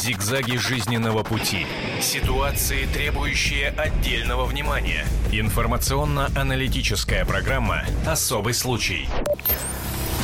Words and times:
Зигзаги 0.00 0.56
жизненного 0.56 1.22
пути. 1.22 1.66
Ситуации, 2.00 2.86
требующие 2.86 3.68
отдельного 3.68 4.46
внимания. 4.46 5.04
Информационно-аналитическая 5.30 7.26
программа 7.26 7.82
«Особый 8.06 8.54
случай». 8.54 9.10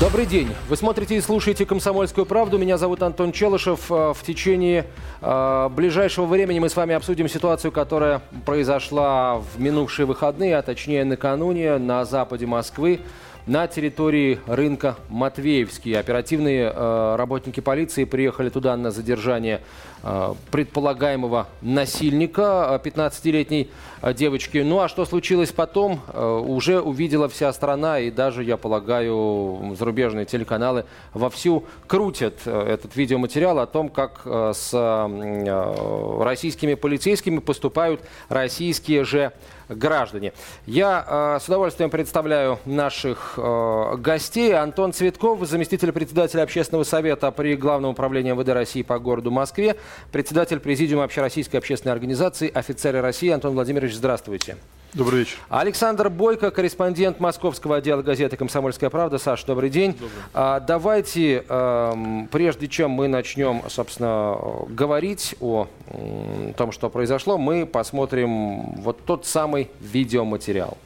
Добрый 0.01 0.25
день. 0.25 0.49
Вы 0.71 0.77
смотрите 0.79 1.17
и 1.17 1.21
слушаете 1.21 1.67
«Комсомольскую 1.67 2.25
правду». 2.25 2.57
Меня 2.57 2.79
зовут 2.79 3.03
Антон 3.03 3.33
Челышев. 3.33 3.91
Э, 3.91 4.15
в 4.15 4.23
течение 4.23 4.87
э, 5.21 5.69
ближайшего 5.71 6.25
времени 6.25 6.59
мы 6.59 6.71
с 6.71 6.77
вами 6.77 6.95
обсудим 6.95 7.29
ситуацию, 7.29 7.71
которая 7.71 8.23
произошла 8.47 9.37
в 9.37 9.61
минувшие 9.61 10.07
выходные, 10.07 10.57
а 10.57 10.63
точнее 10.63 11.05
накануне 11.05 11.77
на 11.77 12.07
западе 12.07 12.47
Москвы 12.47 13.01
на 13.47 13.69
территории 13.69 14.41
рынка 14.47 14.97
Матвеевский. 15.09 15.99
Оперативные 15.99 16.73
э, 16.75 17.17
работники 17.17 17.61
полиции 17.61 18.05
приехали 18.05 18.49
туда 18.49 18.77
на 18.77 18.91
задержание 18.91 19.63
э, 20.03 20.35
предполагаемого 20.51 21.47
насильника 21.63 22.81
15-летней 22.83 23.71
э, 24.03 24.15
девочки. 24.15 24.59
Ну 24.59 24.81
а 24.81 24.89
что 24.89 25.05
случилось 25.05 25.53
потом, 25.53 26.01
э, 26.09 26.27
уже 26.27 26.81
увидела 26.81 27.29
вся 27.29 27.53
страна 27.53 28.01
и 28.01 28.11
даже, 28.11 28.43
я 28.43 28.57
полагаю, 28.57 29.77
зарубежные 29.79 30.27
телеканалы 30.27 30.85
вовсю 31.15 31.65
крутят 31.87 32.41
э, 32.47 32.73
этот 32.73 32.97
видеоматериал 32.97 33.61
о 33.61 33.67
том, 33.67 33.91
как 33.91 34.23
э, 34.25 34.53
с 34.55 34.71
э, 34.73 36.23
российскими 36.25 36.75
полицейскими 36.75 37.39
поступают 37.39 38.01
российские 38.29 39.05
же 39.05 39.33
граждане. 39.69 40.33
Я 40.67 41.05
э, 41.07 41.39
с 41.41 41.49
удовольствием 41.49 41.91
представляю 41.91 42.59
наших 42.65 43.35
э, 43.37 43.97
гостей. 43.99 44.55
Антон 44.55 44.93
Цветков, 44.93 45.47
заместитель 45.47 45.93
председателя 45.93 46.43
общественного 46.43 46.85
совета 46.85 47.31
при 47.31 47.57
Главном 47.57 47.91
управлении 47.91 48.33
МВД 48.33 48.49
России 48.51 48.83
по 48.83 48.99
городу 48.99 49.31
Москве, 49.31 49.77
председатель 50.13 50.61
президиума 50.61 51.05
Общероссийской 51.05 51.59
общественной 51.59 51.93
организации 51.93 52.51
«Офицеры 52.53 53.01
России». 53.01 53.31
Антон 53.31 53.55
Владимирович, 53.55 53.95
здравствуйте. 53.95 54.57
Добрый 54.95 55.21
вечер. 55.21 55.37
Александр 55.49 56.09
Бойко, 56.09 56.51
корреспондент 56.51 57.21
московского 57.21 57.77
отдела 57.77 58.03
газеты 58.03 58.37
«Комсомольская 58.37 58.89
правда». 58.89 59.19
Саш, 59.19 59.45
добрый 59.45 59.69
день. 59.69 59.93
Добрый. 59.93 60.11
А, 60.33 60.61
давайте, 60.61 61.45
э, 61.49 61.93
прежде 62.31 62.69
чем 62.69 62.93
мы 62.93 63.09
начнем, 63.09 63.63
собственно, 63.69 64.39
говорить 64.69 65.35
о 65.41 65.69
э, 65.89 66.53
том, 66.57 66.73
что 66.73 66.89
произошло, 66.89 67.37
мы 67.37 67.67
посмотрим 67.67 68.75
вот 68.77 69.05
тот 69.05 69.27
самый 69.27 69.71
видеоматериал. 69.81 70.79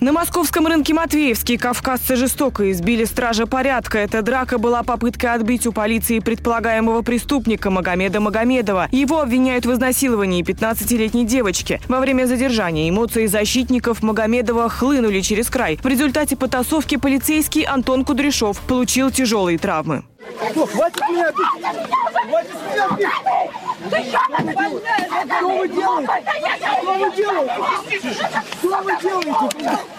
На 0.00 0.12
московском 0.12 0.66
рынке 0.66 0.94
Матвеевский 0.94 1.58
кавказцы 1.58 2.16
жестоко 2.16 2.70
избили 2.70 3.04
стража 3.04 3.44
порядка. 3.44 3.98
Эта 3.98 4.22
драка 4.22 4.56
была 4.56 4.82
попыткой 4.82 5.34
отбить 5.34 5.66
у 5.66 5.72
полиции 5.72 6.20
предполагаемого 6.20 7.02
преступника 7.02 7.70
Магомеда 7.70 8.18
Магомедова. 8.18 8.88
Его 8.92 9.20
обвиняют 9.20 9.66
в 9.66 9.72
изнасиловании 9.74 10.42
15-летней 10.42 11.26
девочки. 11.26 11.82
Во 11.86 12.00
время 12.00 12.24
задержания 12.24 12.88
эмоции 12.88 13.26
защитников 13.26 14.02
Магомедова 14.02 14.70
хлынули 14.70 15.20
через 15.20 15.50
край. 15.50 15.78
В 15.82 15.86
результате 15.86 16.34
потасовки 16.34 16.96
полицейский 16.96 17.64
Антон 17.64 18.06
Кудряшов 18.06 18.58
получил 18.60 19.10
тяжелые 19.10 19.58
травмы. 19.58 20.04
Что, 20.52 20.66
хватит 20.66 21.08
меня 21.08 21.30
бить? 21.32 21.46
Хватит 22.28 22.54
меня 22.70 22.88
бить! 22.96 23.08
Что 25.38 25.48
вы 25.48 25.68
делаете? 25.68 26.12
Что 26.80 26.94
вы 26.94 27.16
делаете? 27.16 27.52
Что 28.58 28.82
вы 28.82 28.92
делаете? 29.02 29.90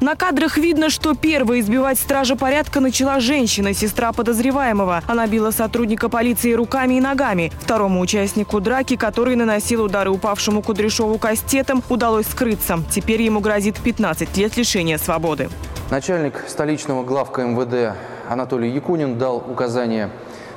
На 0.00 0.16
кадрах 0.16 0.58
видно, 0.58 0.90
что 0.90 1.14
первой 1.14 1.60
избивать 1.60 1.98
стража 1.98 2.36
порядка 2.36 2.80
начала 2.80 3.20
женщина, 3.20 3.72
сестра 3.72 4.12
подозреваемого. 4.12 5.02
Она 5.06 5.26
била 5.26 5.50
сотрудника 5.50 6.10
полиции 6.10 6.52
руками 6.52 6.94
и 6.94 7.00
ногами. 7.00 7.50
Второму 7.60 8.00
участнику 8.00 8.60
драки, 8.60 8.96
который 8.96 9.34
наносил 9.34 9.82
удары 9.82 10.10
упавшему 10.10 10.60
Кудряшову 10.60 11.16
кастетом, 11.16 11.82
удалось 11.88 12.26
скрыться. 12.26 12.80
Теперь 12.90 13.22
ему 13.22 13.40
грозит 13.40 13.78
15 13.78 14.36
лет 14.36 14.56
лишения 14.58 14.98
свободы. 14.98 15.48
Начальник 15.90 16.44
столичного 16.48 17.04
главка 17.04 17.42
МВД 17.42 17.94
Анатолий 18.28 18.70
Якунин 18.70 19.18
дал 19.18 19.36
указание 19.36 20.08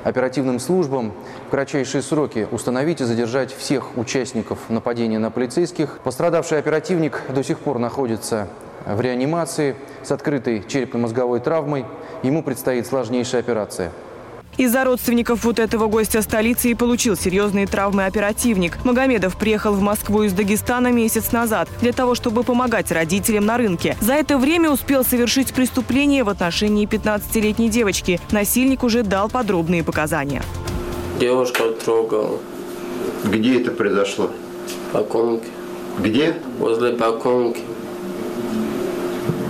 оперативным 0.02 0.58
службам 0.58 1.12
в 1.46 1.50
кратчайшие 1.50 2.00
сроки 2.00 2.48
установить 2.50 3.02
и 3.02 3.04
задержать 3.04 3.54
всех 3.54 3.98
участников 3.98 4.58
нападения 4.70 5.18
на 5.18 5.30
полицейских. 5.30 5.98
Пострадавший 6.02 6.58
оперативник 6.58 7.20
до 7.28 7.44
сих 7.44 7.58
пор 7.58 7.78
находится 7.78 8.48
в 8.86 9.00
реанимации 9.02 9.76
с 10.02 10.10
открытой 10.10 10.64
черепно-мозговой 10.66 11.40
травмой. 11.40 11.84
Ему 12.22 12.42
предстоит 12.42 12.86
сложнейшая 12.86 13.42
операция. 13.42 13.92
Из-за 14.58 14.82
родственников 14.82 15.44
вот 15.44 15.60
этого 15.60 15.86
гостя 15.86 16.20
столицы 16.20 16.70
и 16.70 16.74
получил 16.74 17.16
серьезные 17.16 17.68
травмы 17.68 18.06
оперативник. 18.06 18.84
Магомедов 18.84 19.36
приехал 19.36 19.72
в 19.72 19.80
Москву 19.80 20.24
из 20.24 20.32
Дагестана 20.32 20.90
месяц 20.90 21.30
назад 21.30 21.68
для 21.80 21.92
того, 21.92 22.16
чтобы 22.16 22.42
помогать 22.42 22.90
родителям 22.90 23.46
на 23.46 23.56
рынке. 23.56 23.96
За 24.00 24.14
это 24.14 24.36
время 24.36 24.70
успел 24.70 25.04
совершить 25.04 25.54
преступление 25.54 26.24
в 26.24 26.28
отношении 26.28 26.88
15-летней 26.88 27.68
девочки. 27.68 28.20
Насильник 28.32 28.82
уже 28.82 29.04
дал 29.04 29.28
подробные 29.28 29.84
показания. 29.84 30.42
Девушка 31.20 31.70
трогала. 31.70 32.40
Где 33.24 33.60
это 33.60 33.70
произошло? 33.70 34.28
Поконки. 34.92 35.46
Где? 36.00 36.34
Возле 36.58 36.94
Поконки. 36.94 37.60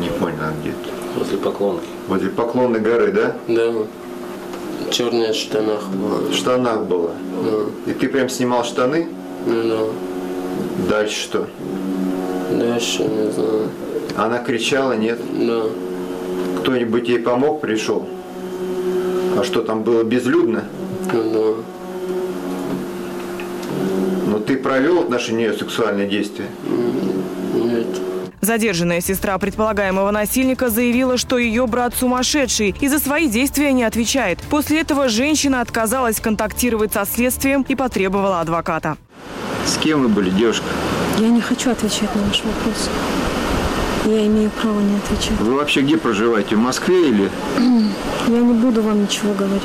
Не 0.00 0.10
понял, 0.10 0.36
а 0.42 0.52
где 0.60 0.70
-то. 0.70 1.18
Возле 1.18 1.38
Поклонки. 1.38 1.86
Возле 2.08 2.28
Поклонной 2.28 2.80
горы, 2.80 3.10
да? 3.12 3.36
Да 3.48 3.72
черная 4.90 5.32
в 5.32 5.36
штанах 5.36 5.88
была. 5.88 6.18
В 6.30 6.34
штанах 6.34 6.84
была? 6.84 7.10
Да. 7.44 7.90
И 7.90 7.94
ты 7.94 8.08
прям 8.08 8.28
снимал 8.28 8.64
штаны? 8.64 9.08
Ну 9.46 9.62
да. 9.62 10.88
Дальше 10.88 11.20
что? 11.20 11.46
Дальше 12.50 13.04
не 13.04 13.30
знаю. 13.30 13.68
Она 14.16 14.38
кричала, 14.38 14.92
нет? 14.92 15.18
Да. 15.46 15.62
Кто-нибудь 16.60 17.08
ей 17.08 17.18
помог, 17.20 17.60
пришел? 17.60 18.08
А 19.38 19.44
что, 19.44 19.62
там 19.62 19.82
было 19.82 20.02
безлюдно? 20.02 20.64
Ну 21.12 21.32
да. 21.32 21.62
Ну 24.26 24.40
ты 24.40 24.56
провел 24.56 25.04
нее 25.32 25.52
сексуальные 25.52 26.08
действия? 26.08 26.48
Задержанная 28.48 29.02
сестра 29.02 29.36
предполагаемого 29.36 30.10
насильника 30.10 30.70
заявила, 30.70 31.18
что 31.18 31.36
ее 31.36 31.66
брат 31.66 31.94
сумасшедший 31.94 32.74
и 32.80 32.88
за 32.88 32.98
свои 32.98 33.28
действия 33.28 33.72
не 33.72 33.84
отвечает. 33.84 34.38
После 34.48 34.80
этого 34.80 35.10
женщина 35.10 35.60
отказалась 35.60 36.18
контактировать 36.18 36.94
со 36.94 37.04
следствием 37.04 37.66
и 37.68 37.74
потребовала 37.74 38.40
адвоката. 38.40 38.96
С 39.66 39.76
кем 39.76 40.00
вы 40.00 40.08
были, 40.08 40.30
девушка? 40.30 40.64
Я 41.18 41.28
не 41.28 41.42
хочу 41.42 41.70
отвечать 41.70 42.08
на 42.16 42.22
ваш 42.22 42.42
вопрос. 42.42 42.88
Я 44.06 44.26
имею 44.26 44.48
право 44.48 44.80
не 44.80 44.96
отвечать. 44.96 45.38
Вы 45.40 45.54
вообще 45.54 45.82
где 45.82 45.98
проживаете? 45.98 46.56
В 46.56 46.60
Москве 46.60 47.10
или? 47.10 47.30
Я 48.28 48.40
не 48.40 48.54
буду 48.54 48.80
вам 48.80 49.02
ничего 49.02 49.34
говорить. 49.34 49.62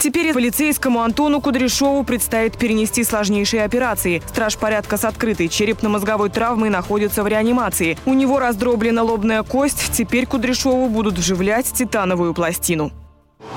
Теперь 0.00 0.32
полицейскому 0.32 1.02
Антону 1.02 1.42
Кудряшову 1.42 2.04
предстоит 2.04 2.56
перенести 2.56 3.04
сложнейшие 3.04 3.64
операции. 3.64 4.22
Страж 4.26 4.56
порядка 4.56 4.96
с 4.96 5.04
открытой 5.04 5.48
черепно-мозговой 5.48 6.30
травмой 6.30 6.70
находится 6.70 7.22
в 7.22 7.26
реанимации. 7.26 7.98
У 8.06 8.14
него 8.14 8.38
раздроблена 8.38 9.02
лобная 9.02 9.42
кость. 9.42 9.90
Теперь 9.92 10.24
Кудряшову 10.24 10.88
будут 10.88 11.18
вживлять 11.18 11.70
титановую 11.70 12.32
пластину. 12.32 12.92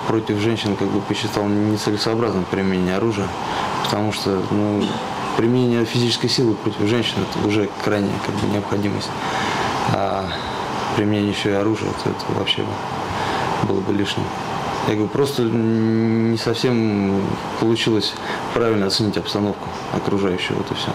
Против 0.09 0.37
женщин 0.39 0.75
как 0.75 0.89
бы 0.89 0.99
посчитал 0.99 1.45
нецелесообразным 1.45 2.43
применение 2.51 2.97
оружия, 2.97 3.27
потому 3.85 4.11
что 4.11 4.43
ну, 4.51 4.83
применение 5.37 5.85
физической 5.85 6.27
силы 6.27 6.55
против 6.55 6.81
женщин 6.89 7.15
это 7.21 7.47
уже 7.47 7.69
крайняя 7.85 8.19
как 8.25 8.35
бы, 8.35 8.47
необходимость. 8.53 9.09
А 9.93 10.25
применение 10.97 11.31
еще 11.31 11.51
и 11.51 11.53
оружия 11.53 11.89
это, 11.89 12.09
это 12.09 12.37
вообще 12.37 12.65
было 13.65 13.79
бы 13.79 13.93
лишним. 13.93 14.25
Я 14.87 14.95
говорю, 14.95 15.09
просто 15.09 15.43
не 15.43 16.37
совсем 16.37 17.21
получилось 17.59 18.13
правильно 18.53 18.87
оценить 18.87 19.17
обстановку 19.17 19.69
окружающую, 19.93 20.57
вот 20.57 20.69
и 20.71 20.73
все. 20.73 20.91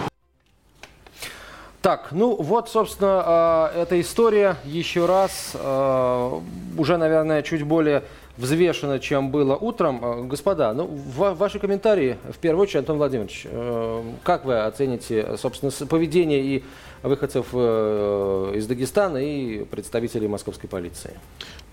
Так, 1.81 2.09
ну 2.11 2.35
вот, 2.35 2.69
собственно, 2.69 3.23
а, 3.25 3.71
эта 3.73 3.99
история 3.99 4.57
еще 4.65 5.05
раз, 5.05 5.53
а, 5.55 6.39
уже, 6.77 6.97
наверное, 6.97 7.41
чуть 7.41 7.63
более 7.63 8.03
взвешена, 8.37 8.99
чем 8.99 9.31
было 9.31 9.55
утром. 9.55 9.99
А, 10.03 10.21
господа, 10.21 10.73
ну, 10.73 10.87
ваши 11.15 11.57
комментарии, 11.57 12.17
в 12.31 12.37
первую 12.37 12.63
очередь, 12.63 12.81
Антон 12.81 12.97
Владимирович, 12.97 13.47
как 14.23 14.45
вы 14.45 14.59
оцените, 14.59 15.37
собственно, 15.37 15.71
поведение 15.87 16.41
и 16.41 16.63
выходцев 17.03 17.47
э, 17.53 18.53
из 18.55 18.67
Дагестана 18.67 19.17
и 19.17 19.63
представителей 19.63 20.27
московской 20.27 20.69
полиции. 20.69 21.19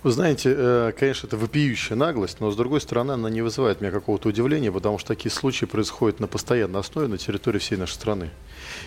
Вы 0.02 0.12
знаете, 0.12 0.55
э, 0.56 0.93
конечно, 0.96 1.26
это 1.26 1.37
вопиющая 1.37 1.96
наглость, 1.96 2.40
но 2.40 2.50
с 2.50 2.56
другой 2.56 2.81
стороны, 2.81 3.12
она 3.12 3.28
не 3.31 3.43
вызывает 3.43 3.81
меня 3.81 3.90
какого-то 3.90 4.28
удивления, 4.28 4.70
потому 4.70 4.99
что 4.99 5.08
такие 5.08 5.32
случаи 5.32 5.67
происходят 5.67 6.20
на 6.20 6.28
постоянной 6.28 6.81
основе 6.81 7.08
на 7.08 7.19
территории 7.19 7.58
всей 7.58 7.76
нашей 7.76 7.94
страны. 7.94 8.31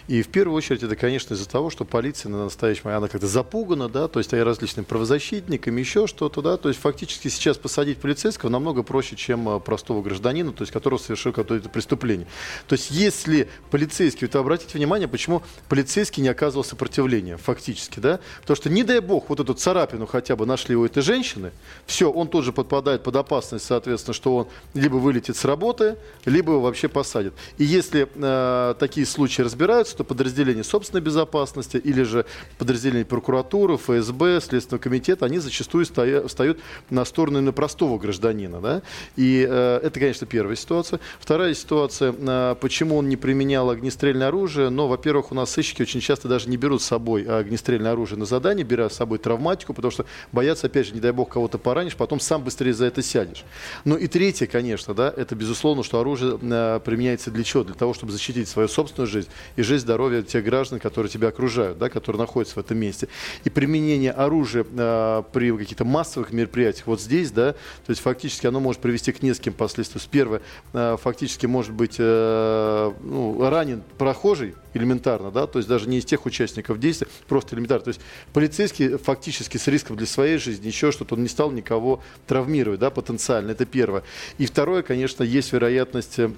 И 0.10 0.24
в 0.24 0.30
первую 0.30 0.58
очередь 0.58 0.82
это, 0.82 0.96
конечно, 0.96 1.36
из-за 1.36 1.48
того, 1.48 1.70
что 1.70 1.86
полиция 1.86 2.32
на 2.32 2.46
настоящий 2.46 2.82
момент, 2.84 3.04
она 3.04 3.08
как-то 3.10 3.28
запугана, 3.28 3.88
да, 3.88 4.08
то 4.08 4.18
есть 4.18 4.34
различными 4.34 4.84
правозащитниками, 4.84 5.80
еще 5.80 6.08
что-то, 6.08 6.42
да, 6.42 6.58
то 6.58 6.68
есть 6.68 6.82
фактически 6.82 7.28
сейчас 7.28 7.60
посадить 7.60 8.00
полицейского 8.00 8.50
намного 8.50 8.82
проще, 8.82 9.16
чем 9.16 9.48
э, 9.48 9.60
простого 9.60 10.02
гражданина, 10.02 10.52
то 10.52 10.64
есть 10.64 10.74
которого 10.74 10.98
совершил 10.98 11.32
какое-то 11.32 11.70
преступление. 11.70 12.26
То 12.68 12.74
есть 12.74 12.90
если 12.90 13.50
полицейский, 13.70 14.28
то 14.28 14.40
обратите 14.40 14.80
внимание, 14.80 15.08
почему 15.08 15.44
полицейский 15.68 16.24
не 16.24 16.30
оказывал 16.30 16.64
сопротивления 16.64 17.38
фактически, 17.38 18.00
да, 18.00 18.20
потому 18.42 18.56
что 18.56 18.72
не 18.72 18.82
дай 18.82 19.02
бог 19.02 19.30
вот 19.30 19.40
эту 19.40 19.54
царапину 19.54 20.08
хотя 20.08 20.36
бы 20.36 20.48
нашли 20.48 20.76
у 20.76 20.86
этой 20.86 21.04
женщины, 21.04 21.52
все, 21.86 22.12
он 22.12 22.30
тут 22.30 22.46
же 22.46 22.52
подпадает 22.52 23.04
под 23.04 23.16
опасность, 23.16 23.66
соответственно, 23.66 24.16
что 24.16 24.36
он 24.36 24.48
либо 24.74 24.96
вылетит 24.96 25.38
с 25.38 25.46
работы, 25.46 25.98
либо 26.26 26.54
его 26.54 26.62
вообще 26.62 26.88
посадят. 26.88 27.36
И 27.60 27.64
если 27.64 28.10
э, 28.12 28.74
такие 28.80 29.06
случаи 29.06 29.44
разбираются, 29.44 29.99
то 30.00 30.06
подразделения 30.06 30.64
собственной 30.64 31.02
безопасности 31.02 31.76
или 31.76 32.04
же 32.04 32.26
подразделения 32.58 33.04
прокуратуры, 33.04 33.76
ФСБ, 33.76 34.40
Следственного 34.40 34.82
комитета, 34.82 35.26
они 35.26 35.40
зачастую 35.40 35.86
встают 35.86 36.60
на 36.90 37.04
сторону 37.04 37.40
именно 37.40 37.52
простого 37.52 37.98
гражданина. 37.98 38.62
Да? 38.62 38.82
И 39.18 39.46
э, 39.48 39.80
это, 39.84 40.00
конечно, 40.00 40.26
первая 40.26 40.56
ситуация. 40.56 41.02
Вторая 41.20 41.54
ситуация, 41.54 42.16
э, 42.18 42.56
почему 42.62 42.96
он 42.96 43.10
не 43.10 43.18
применял 43.18 43.70
огнестрельное 43.70 44.30
оружие, 44.30 44.70
но, 44.70 44.88
во-первых, 44.88 45.34
у 45.34 45.36
нас 45.36 45.52
сыщики 45.52 45.82
очень 45.82 46.00
часто 46.00 46.30
даже 46.30 46.50
не 46.50 46.56
берут 46.56 46.82
с 46.82 46.86
собой 46.86 47.24
огнестрельное 47.24 47.92
оружие 47.92 48.18
на 48.18 48.26
задание, 48.26 48.64
беря 48.64 48.90
с 48.90 48.96
собой 48.96 49.18
травматику, 49.18 49.74
потому 49.74 49.92
что 49.92 50.06
боятся, 50.32 50.68
опять 50.68 50.88
же, 50.88 50.94
не 50.94 51.02
дай 51.02 51.12
бог, 51.12 51.28
кого-то 51.28 51.58
поранишь, 51.58 51.98
потом 51.98 52.22
сам 52.22 52.42
быстрее 52.42 52.74
за 52.74 52.86
это 52.86 53.02
сядешь. 53.02 53.44
Ну 53.84 53.98
и 53.98 54.08
третье, 54.08 54.48
конечно, 54.48 54.94
да, 54.94 55.14
это 55.14 55.36
безусловно, 55.36 55.84
что 55.84 56.00
оружие 56.00 56.40
э, 56.42 56.80
применяется 56.86 57.32
для 57.32 57.44
чего? 57.44 57.66
Для 57.66 57.76
того, 57.76 57.94
чтобы 57.94 58.14
защитить 58.14 58.48
свою 58.48 58.70
собственную 58.70 59.08
жизнь 59.08 59.28
и 59.58 59.62
жизнь, 59.62 59.89
здоровье 59.90 60.22
тех 60.22 60.44
граждан, 60.44 60.80
которые 60.80 61.10
тебя 61.10 61.30
окружают, 61.30 61.80
да, 61.80 61.90
которые 61.90 62.20
находятся 62.20 62.56
в 62.56 62.60
этом 62.60 62.78
месте. 62.78 63.08
И 63.44 63.50
применение 63.50 64.12
оружия 64.12 64.64
э, 64.64 65.24
при 65.34 65.52
каких-то 65.58 65.84
массовых 65.84 66.32
мероприятиях 66.32 66.86
вот 66.86 67.02
здесь, 67.02 67.32
да, 67.32 67.54
то 67.54 67.90
есть 67.90 68.00
фактически 68.02 68.46
оно 68.46 68.60
может 68.60 68.82
привести 68.82 69.12
к 69.12 69.24
нескольким 69.24 69.54
последствиям. 69.54 70.04
Первое, 70.12 70.42
э, 70.74 70.98
фактически 71.02 71.48
может 71.48 71.72
быть 71.72 71.96
э, 71.98 72.92
ну, 73.02 73.50
ранен 73.50 73.82
прохожий, 73.98 74.54
элементарно, 74.76 75.32
да, 75.32 75.48
то 75.48 75.58
есть 75.58 75.68
даже 75.68 75.90
не 75.90 75.98
из 75.98 76.06
тех 76.06 76.28
участников 76.28 76.80
действия, 76.80 77.08
просто 77.28 77.56
элементарно. 77.56 77.86
То 77.86 77.90
есть 77.90 78.02
полицейский 78.32 78.98
фактически 78.98 79.58
с 79.58 79.68
риском 79.68 79.96
для 79.96 80.06
своей 80.06 80.38
жизни, 80.38 80.68
еще 80.68 80.92
что-то, 80.92 81.16
он 81.16 81.24
не 81.24 81.30
стал 81.30 81.50
никого 81.50 82.04
травмировать, 82.28 82.80
да, 82.80 82.92
потенциально, 82.92 83.52
это 83.52 83.66
первое. 83.66 84.04
И 84.38 84.46
второе, 84.46 84.84
конечно, 84.84 85.24
есть 85.24 85.52
вероятность 85.52 86.20
э, 86.20 86.30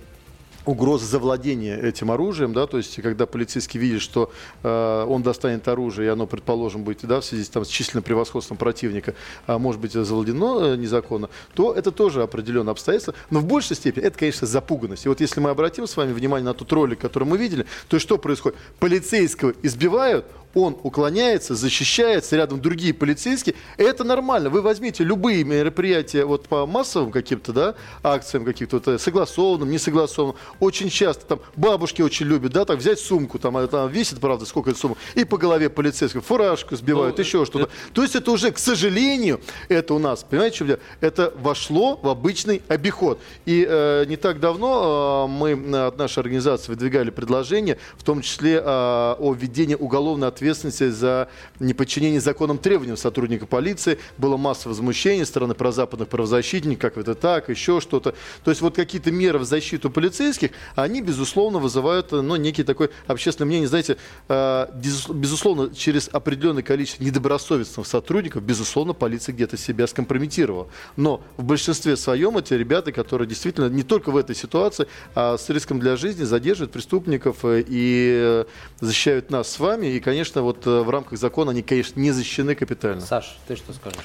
угроза 0.66 1.06
завладения 1.06 1.78
этим 1.78 2.12
оружием, 2.12 2.54
да, 2.54 2.68
то 2.68 2.78
есть 2.78 3.02
когда 3.02 3.26
полицейский 3.26 3.80
видит, 3.80 4.02
что 4.02 4.32
э, 4.64 5.06
он 5.08 5.24
достанет 5.24 5.68
оружие, 5.68 6.08
и 6.08 6.10
оно, 6.10 6.28
предположим, 6.28 6.84
будет, 6.84 7.06
да, 7.06 7.22
в 7.22 7.26
связи 7.26 7.50
там, 7.50 7.66
с 7.66 7.68
численным 7.68 8.04
превосходством 8.04 8.58
противника, 8.58 9.16
а 9.48 9.58
может 9.58 9.82
быть 9.82 9.94
завладено 9.94 10.74
э, 10.74 10.76
незаконно, 10.76 11.30
то 11.54 11.74
это 11.74 11.92
тоже 11.92 12.22
определенное 12.24 12.72
обстоятельство, 12.72 13.14
но 13.30 13.40
в 13.40 13.46
большей 13.46 13.76
степени 13.76 14.06
это, 14.06 14.18
конечно, 14.18 14.48
запуганность. 14.48 15.06
И 15.06 15.10
вот 15.10 15.22
если 15.22 15.40
мы 15.40 15.50
обратим 15.50 15.88
с 15.88 15.98
вами 15.98 16.14
внимание 16.14 16.46
на 16.46 16.54
тот 16.54 16.72
ролик, 16.72 17.00
который 17.00 17.26
мы 17.26 17.38
видели, 17.38 17.66
то 17.88 18.00
что 18.00 18.18
происходит? 18.18 18.58
Полицейского 18.80 19.54
избивают, 19.64 20.26
он 20.54 20.78
уклоняется, 20.84 21.56
защищается, 21.56 22.36
рядом 22.36 22.62
другие 22.62 22.94
полицейские. 22.94 23.56
Это 23.78 24.04
нормально. 24.04 24.50
Вы 24.50 24.62
возьмите 24.62 25.04
любые 25.04 25.44
мероприятия 25.44 26.26
вот 26.26 26.48
по 26.48 26.66
массовым 26.66 27.12
каким-то, 27.12 27.54
да, 27.54 27.76
акциям 28.04 28.46
каких-то, 28.46 28.78
вот, 28.78 28.88
э, 28.88 29.00
согласованным, 29.00 29.72
несогласованным. 29.72 30.38
Очень 30.60 30.90
часто 30.90 31.26
там 31.26 31.40
бабушки 31.56 32.02
очень 32.02 32.26
любят, 32.26 32.52
да, 32.52 32.66
так 32.66 32.80
взять 32.80 33.00
сумку, 33.00 33.40
там, 33.40 33.58
она 33.58 33.68
там 33.68 33.90
весит, 33.90 34.20
правда, 34.20 34.46
сколько 34.46 34.72
это 34.72 34.80
сумма, 34.80 34.98
и 35.16 35.24
по 35.24 35.38
голове 35.38 35.70
полицейского 35.70 36.22
фуражку 36.22 36.76
сбивают, 36.76 37.18
ну, 37.18 37.24
еще 37.24 37.46
что-то. 37.46 37.66
Это... 37.66 37.72
То 37.94 38.04
есть 38.04 38.16
это 38.16 38.32
уже, 38.32 38.52
к 38.52 38.58
сожалению, 38.58 39.42
это 39.70 39.94
у 39.94 40.00
нас, 40.00 40.24
понимаете, 40.24 40.56
что 40.56 40.80
это 41.00 41.34
вошло 41.38 42.00
в 42.02 42.10
обычный 42.10 42.62
обиход. 42.68 43.20
И 43.46 43.66
э, 43.68 44.06
не 44.08 44.18
так 44.18 44.40
давно 44.40 45.28
э, 45.30 45.32
мы 45.32 45.88
от 45.88 45.98
нашей 45.98 46.20
организации 46.20 46.72
выдвигали 46.72 47.10
предложение, 47.10 47.78
в 47.98 48.04
том 48.04 48.22
числе 48.22 48.56
э, 48.56 48.62
о 48.64 49.36
введении 49.38 49.76
уголовной 49.76 50.28
ответственности 50.28 50.41
ответственности 50.42 50.90
за 50.90 51.30
неподчинение 51.60 52.20
законным 52.20 52.58
требованиям 52.58 52.98
сотрудника 52.98 53.46
полиции. 53.46 54.00
Было 54.18 54.38
масса 54.38 54.70
возмущений 54.70 55.26
стороны 55.26 55.54
прозападных 55.54 56.10
правозащитников, 56.10 56.82
как 56.82 56.98
это 56.98 57.16
так, 57.16 57.50
еще 57.50 57.80
что-то. 57.80 58.16
То 58.44 58.52
есть 58.52 58.62
вот 58.62 58.76
какие-то 58.76 59.12
меры 59.12 59.40
в 59.40 59.46
защиту 59.46 59.90
полицейских, 59.90 60.52
они, 60.76 61.02
безусловно, 61.02 61.60
вызывают 61.60 62.12
ну, 62.12 62.36
некий 62.36 62.64
такой 62.64 62.90
общественное 63.08 63.48
мнение. 63.48 63.68
Знаете, 63.68 63.98
э, 64.28 64.68
безусловно, 65.10 65.74
через 65.76 66.10
определенное 66.12 66.64
количество 66.64 67.04
недобросовестных 67.04 67.86
сотрудников, 67.86 68.44
безусловно, 68.44 68.94
полиция 68.94 69.34
где-то 69.34 69.58
себя 69.58 69.86
скомпрометировала. 69.86 70.68
Но 70.96 71.22
в 71.38 71.44
большинстве 71.44 71.96
своем 71.98 72.38
эти 72.38 72.54
ребята, 72.56 72.92
которые 72.92 73.28
действительно 73.28 73.70
не 73.70 73.84
только 73.84 74.12
в 74.12 74.18
этой 74.18 74.36
ситуации, 74.36 74.88
а 75.14 75.38
с 75.38 75.50
риском 75.50 75.80
для 75.80 75.96
жизни 75.96 76.24
задерживают 76.24 76.72
преступников 76.72 77.46
э, 77.46 77.64
и 77.68 78.46
защищают 78.80 79.30
нас 79.30 79.52
с 79.52 79.60
вами. 79.60 79.88
И, 79.88 80.00
конечно, 80.00 80.31
конечно, 80.32 80.42
вот 80.42 80.68
э, 80.68 80.84
в 80.84 80.90
рамках 80.90 81.20
закона 81.20 81.52
они, 81.52 81.62
конечно, 81.62 82.00
не 82.00 82.12
защищены 82.12 82.56
капитально. 82.56 83.02
Саш, 83.02 83.38
ты 83.48 83.56
что 83.56 83.74
скажешь? 83.74 84.00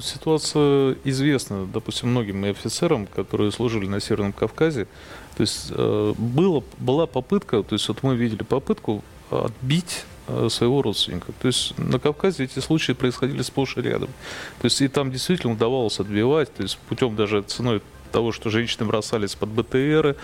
Ситуация 0.00 0.96
известна, 1.04 1.66
допустим, 1.66 2.10
многим 2.10 2.44
офицерам, 2.44 3.06
которые 3.06 3.50
служили 3.52 3.86
на 3.86 4.00
Северном 4.00 4.32
Кавказе. 4.32 4.86
То 5.36 5.42
есть 5.42 5.68
э, 5.70 6.14
было, 6.18 6.62
была 6.78 7.06
попытка, 7.06 7.62
то 7.62 7.74
есть 7.74 7.88
вот 7.88 8.02
мы 8.02 8.16
видели 8.16 8.42
попытку 8.42 9.02
отбить 9.30 10.04
э, 10.28 10.48
своего 10.50 10.82
родственника. 10.82 11.32
То 11.40 11.46
есть 11.46 11.78
на 11.78 11.98
Кавказе 11.98 12.44
эти 12.44 12.60
случаи 12.60 12.92
происходили 12.92 13.42
сплошь 13.42 13.76
и 13.76 13.82
рядом. 13.82 14.08
То 14.60 14.66
есть 14.66 14.80
и 14.82 14.88
там 14.88 15.10
действительно 15.10 15.52
удавалось 15.52 16.00
отбивать, 16.00 16.52
то 16.54 16.62
есть 16.62 16.78
путем 16.88 17.16
даже 17.16 17.42
ценой 17.42 17.80
того, 18.10 18.32
что 18.32 18.50
женщины 18.50 18.86
бросались 18.86 19.34
под 19.34 19.48
БТРы, 19.50 20.16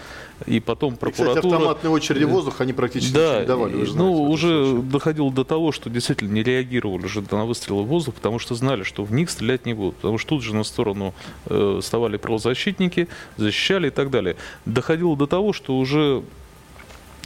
и 0.47 0.61
потом 0.61 0.97
прокуратура... 0.97 1.33
И, 1.33 1.37
кстати, 1.37 1.55
автоматные 1.55 1.91
очереди 1.91 2.25
воздуха 2.25 2.65
они 2.65 2.73
практически 2.73 3.15
да, 3.15 3.41
не 3.41 3.47
давали. 3.47 3.73
Вы 3.73 3.87
знаете, 3.87 3.99
ну, 3.99 4.23
уже 4.31 4.67
случае. 4.67 4.91
доходило 4.91 5.33
до 5.33 5.45
того, 5.45 5.73
что 5.73 5.91
действительно 5.91 6.33
не 6.33 6.43
реагировали 6.43 7.05
уже 7.05 7.23
на 7.31 7.45
выстрелы 7.45 7.83
в 7.83 7.87
воздух, 7.87 8.15
потому 8.15 8.39
что 8.39 8.55
знали, 8.55 8.83
что 8.83 9.05
в 9.05 9.13
них 9.13 9.31
стрелять 9.31 9.67
не 9.67 9.75
будут. 9.75 9.97
Потому 9.97 10.19
что 10.19 10.31
тут 10.31 10.43
же 10.43 10.55
на 10.55 10.65
сторону 10.65 11.15
э, 11.47 11.81
вставали 11.83 12.17
правозащитники, 12.17 13.09
защищали 13.37 13.89
и 13.89 13.91
так 13.91 14.11
далее. 14.11 14.37
Доходило 14.65 15.17
до 15.17 15.27
того, 15.27 15.53
что 15.53 15.79
уже 15.79 16.23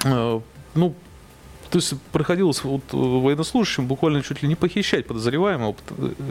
э, 0.04 0.40
ну, 0.74 0.94
то 1.70 1.78
есть 1.78 1.94
приходилось 2.12 2.64
вот 2.64 2.82
военнослужащим 2.92 3.86
буквально 3.86 4.22
чуть 4.22 4.42
ли 4.42 4.48
не 4.48 4.56
похищать 4.56 5.06
подозреваемого, 5.06 5.76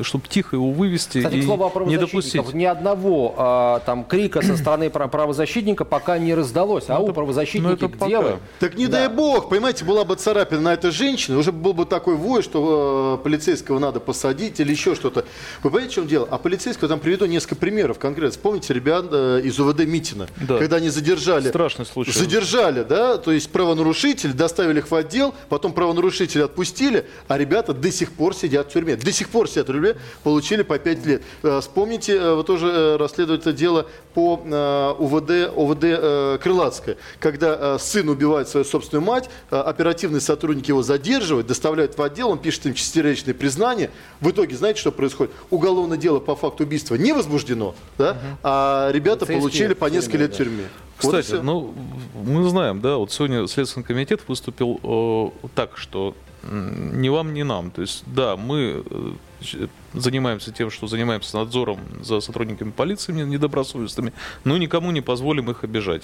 чтобы 0.01 0.27
тихо 0.27 0.57
его 0.57 0.71
вывести 0.71 1.19
Кстати, 1.19 1.35
и 1.35 1.41
слово 1.41 1.71
не 1.85 1.97
допустить. 1.97 2.53
Ни 2.53 2.65
одного 2.65 3.35
а, 3.37 3.79
там 3.79 4.03
крика 4.03 4.41
со 4.41 4.57
стороны 4.57 4.89
правозащитника 4.89 5.85
пока 5.85 6.17
не 6.17 6.33
раздалось. 6.33 6.85
А 6.89 6.99
ну, 6.99 7.05
у 7.05 7.13
правозащитники 7.13 7.81
ну, 7.81 7.87
где 7.87 8.19
вы? 8.19 8.39
Так 8.59 8.75
не 8.75 8.87
да. 8.87 8.99
дай 8.99 9.09
бог, 9.09 9.49
понимаете, 9.49 9.85
была 9.85 10.03
бы 10.03 10.15
царапина 10.15 10.61
на 10.61 10.73
этой 10.73 10.91
женщине, 10.91 11.37
уже 11.37 11.51
был 11.51 11.73
бы 11.73 11.85
такой 11.85 12.15
вой, 12.15 12.43
что 12.43 13.19
э, 13.19 13.23
полицейского 13.23 13.79
надо 13.79 13.99
посадить 13.99 14.59
или 14.59 14.71
еще 14.71 14.93
что-то. 14.95 15.25
Вы 15.63 15.69
понимаете, 15.69 15.91
в 15.91 15.95
чем 15.95 16.07
дело? 16.07 16.27
А 16.29 16.37
полицейского 16.37 16.89
там 16.89 16.99
приведу 16.99 17.25
несколько 17.25 17.55
примеров 17.55 17.97
конкретно. 17.97 18.31
Вспомните 18.31 18.73
ребят 18.73 19.05
э, 19.11 19.41
из 19.43 19.59
УВД 19.59 19.85
Митина, 19.85 20.27
да. 20.35 20.57
когда 20.57 20.77
они 20.77 20.89
задержали. 20.89 21.47
Страшный 21.47 21.85
случай. 21.85 22.11
Задержали, 22.11 22.83
да, 22.83 23.17
то 23.17 23.31
есть 23.31 23.49
правонарушитель, 23.51 24.33
доставили 24.33 24.79
их 24.79 24.91
в 24.91 24.95
отдел, 24.95 25.28
отдел, 25.29 25.35
потом 25.49 25.73
правонарушителя 25.73 26.45
отпустили, 26.45 27.05
а 27.27 27.37
ребята 27.37 27.73
до 27.73 27.91
сих 27.91 28.11
пор 28.11 28.35
сидят 28.35 28.67
в 28.69 28.73
тюрьме. 28.73 28.95
До 28.95 29.11
сих 29.11 29.29
пор 29.29 29.49
сидят 29.49 29.67
в 29.67 29.71
тюрьме, 29.71 29.95
получили 30.23 30.63
по 30.63 30.77
5 30.77 31.05
лет. 31.05 31.21
Э, 31.43 31.59
вспомните, 31.61 32.15
э, 32.15 32.33
вы 32.33 32.43
тоже 32.43 32.67
э, 32.67 32.95
расследуете 32.97 33.53
дело 33.53 33.87
по 34.19 34.95
УВД, 34.99 35.51
ОВД 35.55 36.41
Крылатская, 36.41 36.97
когда 37.19 37.79
сын 37.79 38.09
убивает 38.09 38.49
свою 38.49 38.65
собственную 38.65 39.05
мать, 39.05 39.29
оперативные 39.49 40.19
сотрудники 40.19 40.71
его 40.71 40.83
задерживают, 40.83 41.47
доставляют 41.47 41.97
в 41.97 42.01
отдел, 42.01 42.29
он 42.29 42.39
пишет 42.39 42.65
им 42.65 42.73
чистосердечное 42.73 43.33
признание. 43.33 43.91
В 44.19 44.29
итоге, 44.29 44.57
знаете, 44.57 44.81
что 44.81 44.91
происходит? 44.91 45.33
Уголовное 45.49 45.97
дело 45.97 46.19
по 46.19 46.35
факту 46.35 46.63
убийства 46.63 46.95
не 46.95 47.13
возбуждено, 47.13 47.75
да? 47.97 48.17
а 48.43 48.91
ребята 48.91 49.25
получили 49.25 49.73
по 49.73 49.85
несколько 49.85 50.17
лет 50.17 50.33
в 50.33 50.37
тюрьме. 50.37 50.65
Кстати, 50.97 51.35
вот 51.35 51.43
ну, 51.43 51.73
мы 52.13 52.49
знаем, 52.49 52.81
да, 52.81 52.97
вот 52.97 53.13
сегодня 53.13 53.47
Следственный 53.47 53.85
комитет 53.85 54.19
выступил 54.27 54.81
э, 54.83 55.47
так, 55.55 55.77
что 55.77 56.13
ни 56.43 57.09
вам, 57.09 57.33
ни 57.33 57.43
нам. 57.43 57.71
То 57.71 57.81
есть, 57.81 58.03
да, 58.05 58.35
мы 58.37 58.83
э, 58.89 59.11
ч- 59.41 59.67
занимаемся 59.93 60.51
тем, 60.51 60.69
что 60.71 60.87
занимаемся 60.87 61.37
надзором 61.37 61.79
за 62.01 62.19
сотрудниками 62.21 62.71
полиции 62.71 63.11
не- 63.11 63.23
недобросовестными, 63.23 64.13
но 64.43 64.57
никому 64.57 64.91
не 64.91 65.01
позволим 65.01 65.49
их 65.51 65.63
обижать. 65.63 66.03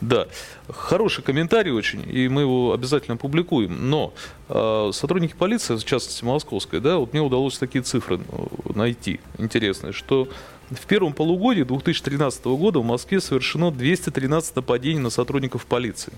Да, 0.00 0.26
хороший 0.68 1.22
комментарий 1.22 1.72
очень, 1.72 2.02
и 2.08 2.28
мы 2.28 2.42
его 2.42 2.72
обязательно 2.72 3.16
публикуем. 3.16 3.90
Но 3.90 4.12
э, 4.48 4.90
сотрудники 4.92 5.34
полиции, 5.34 5.76
в 5.76 5.84
частности 5.84 6.24
московской, 6.24 6.80
да, 6.80 6.96
вот 6.98 7.12
мне 7.12 7.22
удалось 7.22 7.58
такие 7.58 7.82
цифры 7.82 8.18
э, 8.18 8.72
найти 8.74 9.20
интересные, 9.38 9.92
что 9.92 10.28
в 10.70 10.84
первом 10.86 11.12
полугодии 11.12 11.62
2013 11.62 12.44
года 12.46 12.80
в 12.80 12.84
Москве 12.84 13.20
совершено 13.20 13.70
213 13.70 14.56
нападений 14.56 14.98
на 14.98 15.10
сотрудников 15.10 15.64
полиции. 15.64 16.12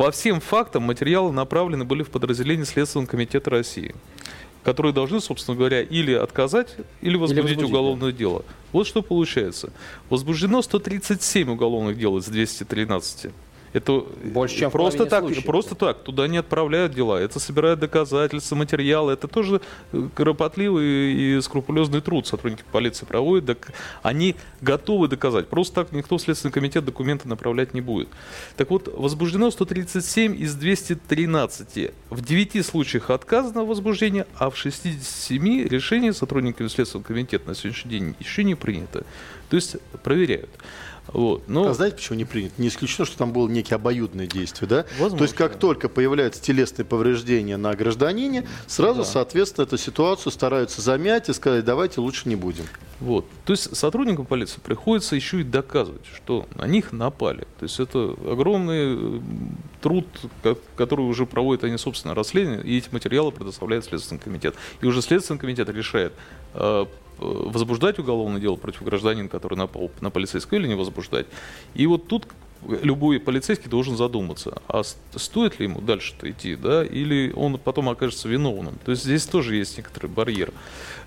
По 0.00 0.10
всем 0.12 0.40
фактам 0.40 0.84
материалы 0.84 1.30
направлены 1.30 1.84
были 1.84 2.02
в 2.02 2.08
подразделение 2.08 2.64
Следственного 2.64 3.06
комитета 3.06 3.50
России, 3.50 3.94
которые 4.64 4.94
должны, 4.94 5.20
собственно 5.20 5.58
говоря, 5.58 5.82
или 5.82 6.14
отказать, 6.14 6.74
или 7.02 7.18
возбудить 7.18 7.44
возбудить, 7.44 7.70
уголовное 7.70 8.10
дело. 8.10 8.42
Вот 8.72 8.86
что 8.86 9.02
получается. 9.02 9.74
Возбуждено 10.08 10.62
137 10.62 11.50
уголовных 11.50 11.98
дел 11.98 12.16
из 12.16 12.24
213. 12.24 13.30
Это 13.72 14.04
Больше, 14.24 14.56
чем 14.58 14.70
просто 14.70 15.06
так, 15.06 15.20
случаев. 15.20 15.44
просто 15.44 15.74
так. 15.74 16.02
Туда 16.02 16.26
не 16.26 16.38
отправляют 16.38 16.92
дела. 16.92 17.18
Это 17.18 17.38
собирают 17.38 17.80
доказательства, 17.80 18.56
материалы. 18.56 19.12
Это 19.12 19.28
тоже 19.28 19.60
э, 19.92 20.08
кропотливый 20.14 21.12
и 21.12 21.40
скрупулезный 21.40 22.00
труд 22.00 22.26
сотрудники 22.26 22.64
полиции 22.72 23.04
проводят. 23.04 23.46
Так 23.46 23.72
они 24.02 24.34
готовы 24.60 25.06
доказать. 25.06 25.48
Просто 25.48 25.76
так 25.76 25.92
никто 25.92 26.18
в 26.18 26.20
Следственный 26.22 26.52
комитет 26.52 26.84
документы 26.84 27.28
направлять 27.28 27.72
не 27.72 27.80
будет. 27.80 28.08
Так 28.56 28.70
вот, 28.70 28.92
возбуждено 28.92 29.50
137 29.50 30.34
из 30.36 30.54
213. 30.54 31.92
В 32.10 32.24
9 32.24 32.66
случаях 32.66 33.10
отказано 33.10 33.64
возбуждение, 33.64 34.26
а 34.36 34.50
в 34.50 34.56
67 34.56 35.68
решение 35.68 36.12
сотрудниками 36.12 36.66
Следственного 36.66 37.06
комитета 37.06 37.48
на 37.48 37.54
сегодняшний 37.54 37.90
день 37.90 38.16
еще 38.18 38.42
не 38.42 38.56
принято. 38.56 39.04
То 39.48 39.56
есть 39.56 39.76
проверяют. 40.02 40.50
Вот. 41.12 41.48
Но... 41.48 41.68
А 41.68 41.74
знаете, 41.74 41.96
почему 41.96 42.18
не 42.18 42.24
принято? 42.24 42.54
Не 42.58 42.68
исключено, 42.68 43.04
что 43.06 43.18
там 43.18 43.32
было 43.32 43.48
некие 43.48 43.76
обоюдные 43.76 44.26
действия, 44.26 44.66
да? 44.66 44.84
Возможно. 44.92 45.18
То 45.18 45.24
есть, 45.24 45.34
как 45.34 45.58
только 45.58 45.88
появляются 45.88 46.40
телесные 46.42 46.84
повреждения 46.84 47.56
на 47.56 47.74
гражданине, 47.74 48.46
сразу, 48.66 49.00
Да. 49.00 49.04
соответственно, 49.04 49.64
эту 49.64 49.76
ситуацию 49.78 50.32
стараются 50.32 50.80
замять 50.82 51.28
и 51.28 51.32
сказать, 51.32 51.64
давайте 51.64 52.00
лучше 52.00 52.28
не 52.28 52.36
будем. 52.36 52.64
Вот. 53.00 53.24
То 53.46 53.52
есть 53.54 53.74
сотрудникам 53.76 54.26
полиции 54.26 54.60
приходится 54.60 55.16
еще 55.16 55.40
и 55.40 55.42
доказывать, 55.44 56.04
что 56.14 56.46
на 56.54 56.66
них 56.66 56.92
напали. 56.92 57.46
То 57.58 57.62
есть 57.64 57.80
это 57.80 58.14
огромный 58.30 59.16
э, 59.16 59.20
труд, 59.80 60.06
ко- 60.42 60.56
который 60.76 61.02
уже 61.06 61.24
проводит 61.24 61.64
они 61.64 61.78
собственное 61.78 62.14
расследование, 62.14 62.62
и 62.64 62.76
эти 62.76 62.88
материалы 62.92 63.32
предоставляет 63.32 63.84
Следственный 63.86 64.20
комитет. 64.20 64.54
И 64.82 64.86
уже 64.86 65.00
Следственный 65.00 65.40
комитет 65.40 65.68
решает, 65.70 66.12
э, 66.54 66.84
возбуждать 67.20 67.98
уголовное 67.98 68.40
дело 68.40 68.56
против 68.56 68.82
гражданина, 68.82 69.28
который 69.28 69.56
напал 69.56 69.90
на 70.00 70.10
полицейского, 70.10 70.58
или 70.58 70.68
не 70.68 70.74
возбуждать. 70.74 71.26
И 71.74 71.86
вот 71.86 72.06
тут 72.06 72.26
любой 72.82 73.18
полицейский 73.20 73.68
должен 73.70 73.96
задуматься, 73.96 74.60
а 74.68 74.82
стоит 75.16 75.58
ли 75.60 75.66
ему 75.66 75.80
дальше-то 75.80 76.30
идти, 76.30 76.56
да, 76.56 76.84
или 76.84 77.32
он 77.34 77.58
потом 77.58 77.88
окажется 77.88 78.28
виновным. 78.28 78.74
То 78.84 78.90
есть 78.92 79.04
здесь 79.04 79.24
тоже 79.26 79.56
есть 79.56 79.76
некоторый 79.78 80.06
барьер. 80.06 80.52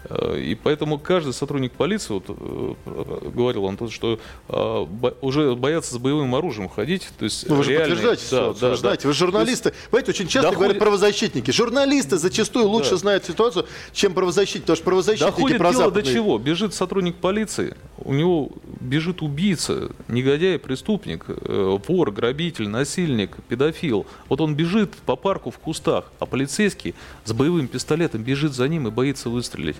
Э, 0.09 0.37
И 0.39 0.55
поэтому 0.55 0.99
каждый 0.99 1.31
сотрудник 1.33 1.71
полиции, 1.73 2.13
вот, 2.13 2.25
э, 2.27 3.29
говорил 3.33 3.67
Антон, 3.67 3.89
что 3.89 4.19
бо- 4.49 5.15
уже 5.21 5.55
боятся 5.55 5.93
с 5.93 5.97
боевым 5.97 6.35
оружием 6.35 6.67
ходить. 6.69 7.07
То 7.17 7.25
есть 7.25 7.47
Ну, 7.47 7.55
вы 7.55 7.63
же 7.63 7.71
реальные- 7.71 7.95
подтверждаете 7.95 8.21
да, 8.23 8.27
ситуацию, 8.27 8.61
да, 8.61 8.69
вы 8.75 8.81
да. 8.81 9.01
же 9.01 9.07
вы 9.07 9.13
журналисты. 9.13 9.69
есть 9.69 9.89
Понимаете, 9.89 10.11
очень 10.11 10.27
часто 10.27 10.41
доходит- 10.49 10.57
говорят 10.59 10.79
правозащитники. 10.79 11.51
Журналисты 11.51 12.17
зачастую 12.17 12.67
лучше 12.67 12.91
Да. 12.91 12.97
знают 12.97 13.25
ситуацию, 13.25 13.65
чем 13.93 14.13
правозащитники, 14.13 14.61
потому 14.63 14.75
что 14.75 14.85
правозащитники 14.85 15.29
Доходит 15.31 15.57
дело 15.57 15.71
до 15.71 15.77
прозападные. 15.79 16.13
чего? 16.13 16.37
Бежит 16.37 16.73
сотрудник 16.73 17.15
полиции, 17.15 17.75
у 17.97 18.13
него 18.13 18.49
бежит 18.81 19.21
убийца, 19.21 19.89
негодяй, 20.09 20.59
преступник, 20.59 21.25
вор, 21.47 22.11
грабитель, 22.11 22.67
насильник, 22.69 23.37
педофил. 23.49 24.05
Вот 24.29 24.41
он 24.41 24.55
бежит 24.55 24.91
по 25.05 25.15
парку 25.15 25.51
в 25.51 25.57
кустах, 25.57 26.11
а 26.19 26.25
полицейский 26.25 26.95
с 27.25 27.33
боевым 27.33 27.67
пистолетом 27.67 28.23
бежит 28.23 28.53
за 28.53 28.67
ним 28.67 28.87
и 28.87 28.91
боится 28.91 29.29
выстрелить. 29.29 29.77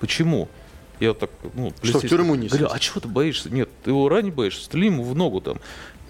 Почему? 0.00 0.48
Я 1.00 1.08
вот 1.08 1.18
так, 1.20 1.30
ну, 1.54 1.70
в 1.70 1.74
полицейский- 1.74 2.08
тюрьму 2.08 2.34
не 2.36 2.48
Говорю, 2.48 2.68
а 2.70 2.78
чего 2.78 3.00
ты 3.00 3.08
боишься? 3.08 3.50
Нет, 3.50 3.68
ты 3.82 3.90
его 3.90 4.08
ранить 4.08 4.34
боишься? 4.34 4.64
Стреляй 4.64 4.88
ему 4.90 5.02
в 5.02 5.14
ногу 5.16 5.40
там. 5.40 5.58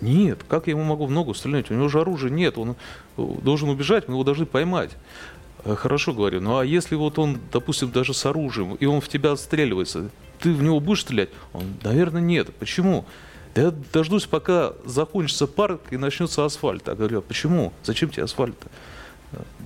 Нет, 0.01 0.41
как 0.49 0.67
я 0.67 0.73
ему 0.73 0.83
могу 0.85 1.07
в 1.07 1.11
ногу 1.11 1.33
стрелять? 1.35 1.71
У 1.71 1.75
него 1.75 1.89
же 1.89 2.01
оружия 2.01 2.31
нет, 2.31 2.59
он 2.59 2.77
э, 3.17 3.27
должен 3.43 3.69
убежать, 3.69 4.09
мы 4.09 4.15
его 4.15 4.25
должны 4.25 4.47
поймать. 4.47 4.91
Э, 5.65 5.77
Хорошо 5.77 6.13
говорю, 6.13 6.41
ну 6.41 6.59
а 6.59 6.65
если 6.65 6.97
вот 6.97 7.19
он, 7.19 7.39
допустим, 7.53 7.91
даже 7.93 8.13
с 8.13 8.27
оружием, 8.27 8.75
и 8.75 8.85
он 8.85 9.01
в 9.01 9.09
тебя 9.09 9.33
отстреливается, 9.33 10.11
ты 10.41 10.53
в 10.53 10.63
него 10.63 10.81
будешь 10.81 11.03
стрелять? 11.03 11.29
Он, 11.53 11.63
наверное, 11.85 12.21
нет. 12.21 12.53
Почему? 12.57 13.05
Да 13.55 13.63
я 13.63 13.75
дождусь, 13.93 14.27
пока 14.27 14.73
закончится 14.85 15.47
парк 15.47 15.81
и 15.91 15.97
начнется 15.97 16.45
асфальт. 16.45 16.89
А 16.89 16.95
говорю, 16.95 17.19
а 17.19 17.23
почему? 17.23 17.73
Зачем 17.83 18.09
тебе 18.09 18.25
асфальт-то? 18.25 18.69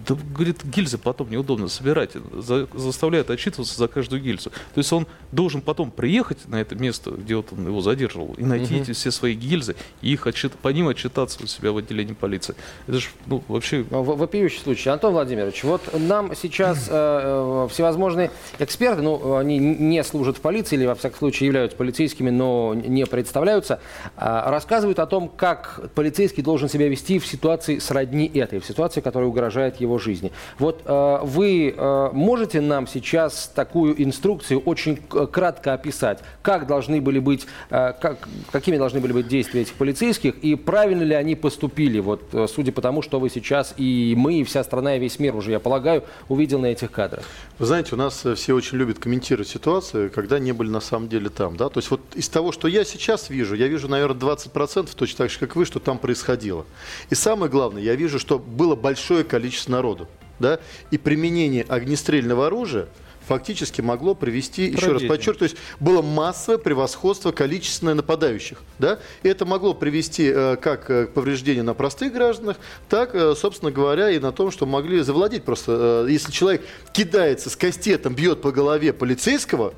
Да, 0.09 0.17
говорит, 0.35 0.65
гильзы 0.65 0.99
потом 0.99 1.31
неудобно 1.31 1.69
собирать. 1.69 2.11
За- 2.35 2.67
заставляют 2.75 3.31
отчитываться 3.31 3.77
за 3.77 3.89
каждую 3.89 4.23
гильзу. 4.23 4.51
То 4.51 4.79
есть 4.79 4.93
он 4.93 5.07
должен 5.33 5.61
потом 5.61 5.91
приехать 5.91 6.47
на 6.49 6.61
это 6.61 6.75
место, 6.75 7.11
где 7.13 7.37
вот 7.37 7.53
он 7.53 7.67
его 7.67 7.81
задерживал, 7.81 8.35
и 8.39 8.45
найти 8.45 8.77
эти 8.79 8.93
все 8.93 9.11
свои 9.11 9.35
гильзы, 9.35 9.77
и 10.03 10.13
их 10.13 10.27
отчит- 10.27 10.53
по 10.57 10.69
ним 10.69 10.89
отчитаться 10.89 11.43
у 11.43 11.47
себя 11.47 11.73
в 11.73 11.77
отделении 11.79 12.15
полиции. 12.15 12.55
Это 12.87 12.99
же 12.99 13.09
ну, 13.27 13.43
вообще 13.49 13.83
В- 13.91 14.17
Вопиющий 14.17 14.61
случай. 14.61 14.89
Антон 14.91 15.13
Владимирович, 15.13 15.65
вот 15.65 15.83
нам 15.99 16.35
сейчас 16.35 16.87
э, 16.89 16.93
э, 16.93 17.69
всевозможные 17.71 18.31
эксперты, 18.59 19.03
ну, 19.03 19.37
они 19.37 19.59
не 19.59 20.03
служат 20.05 20.37
в 20.39 20.41
полиции 20.41 20.77
или, 20.77 20.87
во 20.87 20.95
всяком 20.95 21.19
случае, 21.19 21.47
являются 21.47 21.77
полицейскими, 21.77 22.31
но 22.31 22.75
не 22.75 23.07
представляются, 23.07 23.81
а, 24.17 24.51
рассказывают 24.51 24.99
о 24.99 25.07
том, 25.07 25.29
как 25.29 25.91
полицейский 25.95 26.43
должен 26.43 26.69
себя 26.69 26.89
вести 26.89 27.19
в 27.19 27.27
ситуации 27.27 27.79
сродни 27.79 28.27
этой, 28.27 28.61
в 28.61 28.67
ситуации, 28.67 29.01
которая 29.01 29.29
угрожает 29.29 29.81
его 29.81 29.96
жизни. 29.99 30.33
Вот 30.59 30.83
э, 30.85 31.19
вы 31.23 31.75
э, 31.77 32.11
можете 32.13 32.61
нам 32.61 32.87
сейчас 32.87 33.51
такую 33.55 34.03
инструкцию 34.03 34.61
очень 34.61 34.97
кратко 34.97 35.73
описать, 35.73 36.21
как 36.43 36.67
должны 36.67 37.01
были 37.01 37.19
быть, 37.19 37.47
э, 37.71 37.93
как, 38.01 38.29
какими 38.51 38.77
должны 38.77 39.01
были 39.01 39.13
быть 39.13 39.29
действия 39.29 39.63
этих 39.63 39.75
полицейских 39.75 40.37
и 40.39 40.55
правильно 40.55 41.03
ли 41.03 41.15
они 41.15 41.35
поступили, 41.35 42.01
вот 42.01 42.23
судя 42.55 42.73
по 42.73 42.81
тому, 42.81 43.03
что 43.03 43.21
вы 43.21 43.31
сейчас 43.31 43.75
и 43.77 44.15
мы, 44.17 44.41
и 44.41 44.45
вся 44.45 44.65
страна, 44.65 44.97
и 44.97 44.99
весь 44.99 45.19
мир 45.19 45.37
уже, 45.37 45.53
я 45.53 45.61
полагаю, 45.61 46.05
увидел 46.29 46.59
на 46.59 46.67
этих 46.67 46.91
кадрах. 46.91 47.25
Вы 47.59 47.67
знаете, 47.67 47.95
у 47.95 47.99
нас 47.99 48.25
все 48.35 48.55
очень 48.55 48.79
любят 48.79 48.99
комментировать 48.99 49.49
ситуации, 49.49 50.09
когда 50.09 50.39
не 50.39 50.53
были 50.53 50.71
на 50.71 50.81
самом 50.81 51.09
деле 51.09 51.29
там. 51.29 51.57
Да? 51.57 51.69
То 51.69 51.79
есть 51.79 51.91
вот 51.91 52.01
из 52.15 52.29
того, 52.29 52.53
что 52.53 52.69
я 52.69 52.85
сейчас 52.85 53.31
вижу, 53.31 53.55
я 53.55 53.69
вижу, 53.69 53.89
наверное, 53.89 54.19
20%, 54.19 54.91
точно 54.95 55.19
так 55.19 55.31
же, 55.31 55.39
как 55.39 55.57
вы, 55.57 55.65
что 55.65 55.81
там 55.81 55.99
происходило. 55.99 56.67
И 57.11 57.15
самое 57.15 57.51
главное, 57.51 57.83
я 57.83 57.95
вижу, 57.95 58.19
что 58.19 58.39
было 58.39 58.75
большое 58.75 59.25
количество 59.25 59.73
народу. 59.87 60.09
Да? 60.39 60.59
И 60.91 60.99
применение 60.99 61.65
огнестрельного 61.69 62.47
оружия 62.49 62.89
фактически 63.27 63.81
могло 63.81 64.15
привести, 64.15 64.67
еще 64.67 64.75
раз 64.75 64.85
Трагедия. 64.85 65.09
подчеркиваю, 65.09 65.39
то 65.39 65.45
есть 65.45 65.57
было 65.81 66.01
массовое 66.01 66.59
превосходство 66.59 67.33
количественное 67.33 67.95
нападающих. 67.95 68.59
Да? 68.79 68.99
И 69.25 69.29
это 69.29 69.45
могло 69.45 69.75
привести 69.75 70.31
э, 70.33 70.57
как 70.57 70.91
э, 70.91 71.07
к 71.07 71.13
повреждению 71.13 71.65
на 71.65 71.75
простых 71.75 72.13
гражданах, 72.13 72.57
так, 72.89 73.15
э, 73.15 73.35
собственно 73.35 73.73
говоря, 73.73 74.11
и 74.11 74.21
на 74.21 74.31
том, 74.31 74.51
что 74.53 74.65
могли 74.67 75.01
завладеть 75.01 75.43
просто. 75.43 76.05
э, 76.07 76.13
если 76.13 76.31
человек 76.31 76.63
кидается 76.93 77.51
с 77.51 77.57
кастетом, 77.57 78.15
бьет 78.15 78.43
по 78.43 78.53
голове 78.53 78.93
полицейского, 78.93 79.75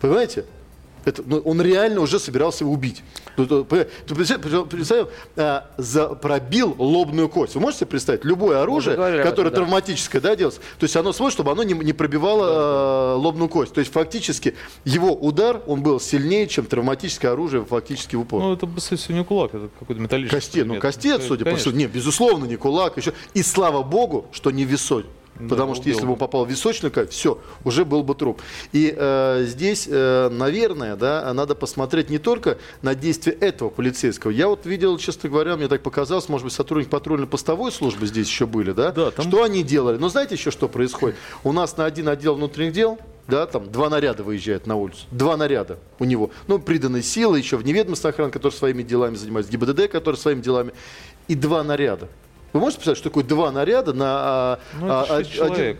понимаете? 0.00 0.44
Это, 1.04 1.22
ну, 1.24 1.38
он 1.38 1.60
реально 1.60 2.00
уже 2.00 2.18
собирался 2.18 2.64
его 2.64 2.72
убить. 2.72 3.02
Ну, 3.36 3.64
представь, 3.64 5.08
а, 5.36 5.70
за- 5.76 6.08
пробил 6.08 6.74
лобную 6.78 7.28
кость. 7.28 7.54
Вы 7.54 7.60
можете 7.60 7.86
представить? 7.86 8.24
Любое 8.24 8.62
оружие, 8.62 8.96
которое 8.96 9.22
этом, 9.24 9.44
да. 9.44 9.50
травматическое, 9.50 10.20
да, 10.20 10.36
делается, 10.36 10.60
то 10.78 10.84
есть 10.84 10.96
оно 10.96 11.12
смотрит, 11.12 11.34
чтобы 11.34 11.50
оно 11.52 11.62
не, 11.62 11.74
не 11.74 11.92
пробивало 11.92 13.14
э, 13.14 13.16
лобную 13.16 13.48
кость. 13.48 13.72
То 13.72 13.80
есть 13.80 13.92
фактически 13.92 14.54
его 14.84 15.12
удар, 15.12 15.62
он 15.66 15.82
был 15.82 15.98
сильнее, 16.00 16.46
чем 16.46 16.66
травматическое 16.66 17.32
оружие 17.32 17.64
фактически 17.64 18.16
в 18.16 18.20
упор. 18.20 18.42
Ну, 18.42 18.52
это, 18.54 18.66
всего, 18.96 19.16
не 19.18 19.24
кулак, 19.24 19.54
это 19.54 19.68
какой-то 19.78 20.00
металлический 20.00 20.36
Кастет, 20.36 20.66
ну 20.66 20.74
предмет. 20.74 20.82
кастет, 20.82 21.22
судя 21.22 21.38
по 21.40 21.50
Конечно. 21.50 21.70
всему, 21.70 21.76
не, 21.76 21.86
безусловно, 21.86 22.44
не 22.44 22.56
кулак, 22.56 22.96
еще. 22.96 23.12
И 23.34 23.42
слава 23.42 23.82
богу, 23.82 24.26
что 24.32 24.50
не 24.50 24.64
висой. 25.34 25.48
Потому 25.48 25.74
что 25.74 25.88
если 25.88 26.04
бы 26.04 26.12
он 26.12 26.18
попал 26.18 26.44
в 26.44 26.50
височную 26.50 26.92
кость, 26.92 27.12
все, 27.12 27.38
уже 27.64 27.84
был 27.84 28.02
бы 28.02 28.14
труп. 28.14 28.40
И 28.72 28.94
э, 28.96 29.44
здесь, 29.46 29.86
э, 29.90 30.28
наверное, 30.30 30.96
да, 30.96 31.32
надо 31.34 31.54
посмотреть 31.54 32.10
не 32.10 32.18
только 32.18 32.58
на 32.82 32.94
действия 32.94 33.32
этого 33.32 33.70
полицейского. 33.70 34.30
Я 34.30 34.48
вот 34.48 34.66
видел, 34.66 34.98
честно 34.98 35.28
говоря, 35.28 35.56
мне 35.56 35.68
так 35.68 35.82
показалось, 35.82 36.28
может 36.28 36.44
быть, 36.44 36.54
сотрудник 36.54 36.90
патрульно-постовой 36.90 37.72
службы 37.72 38.06
здесь 38.06 38.26
еще 38.26 38.46
были, 38.46 38.72
да? 38.72 38.92
Да, 38.92 39.10
там- 39.10 39.26
Что 39.26 39.42
они 39.42 39.62
делали? 39.62 39.96
Но 39.98 40.08
знаете 40.08 40.34
еще, 40.34 40.50
что 40.50 40.68
происходит? 40.68 41.16
У 41.44 41.52
нас 41.52 41.76
на 41.76 41.84
один 41.84 42.08
отдел 42.08 42.34
внутренних 42.34 42.72
дел 42.72 42.98
да, 43.28 43.46
там 43.46 43.70
два 43.70 43.88
наряда 43.88 44.24
выезжают 44.24 44.66
на 44.66 44.76
улицу. 44.76 45.06
Два 45.10 45.36
наряда 45.36 45.78
у 45.98 46.04
него. 46.04 46.30
Ну, 46.48 46.58
приданные 46.58 47.02
силы, 47.02 47.38
еще 47.38 47.56
вневедомственная 47.56 48.12
охрана, 48.12 48.32
которая 48.32 48.56
своими 48.56 48.82
делами 48.82 49.14
занимается, 49.14 49.52
ГИБДД, 49.52 49.88
который 49.88 50.16
своими 50.16 50.40
делами. 50.40 50.72
И 51.28 51.34
два 51.34 51.62
наряда. 51.62 52.08
Вы 52.52 52.60
можете 52.60 52.78
представить, 52.80 52.98
что 52.98 53.08
такое 53.08 53.24
два 53.24 53.50
наряда 53.50 53.94
на 53.94 54.06
а, 54.08 54.58
Ну, 54.78 54.86
а, 54.90 55.06
шесть 55.24 55.38
один-. 55.40 55.78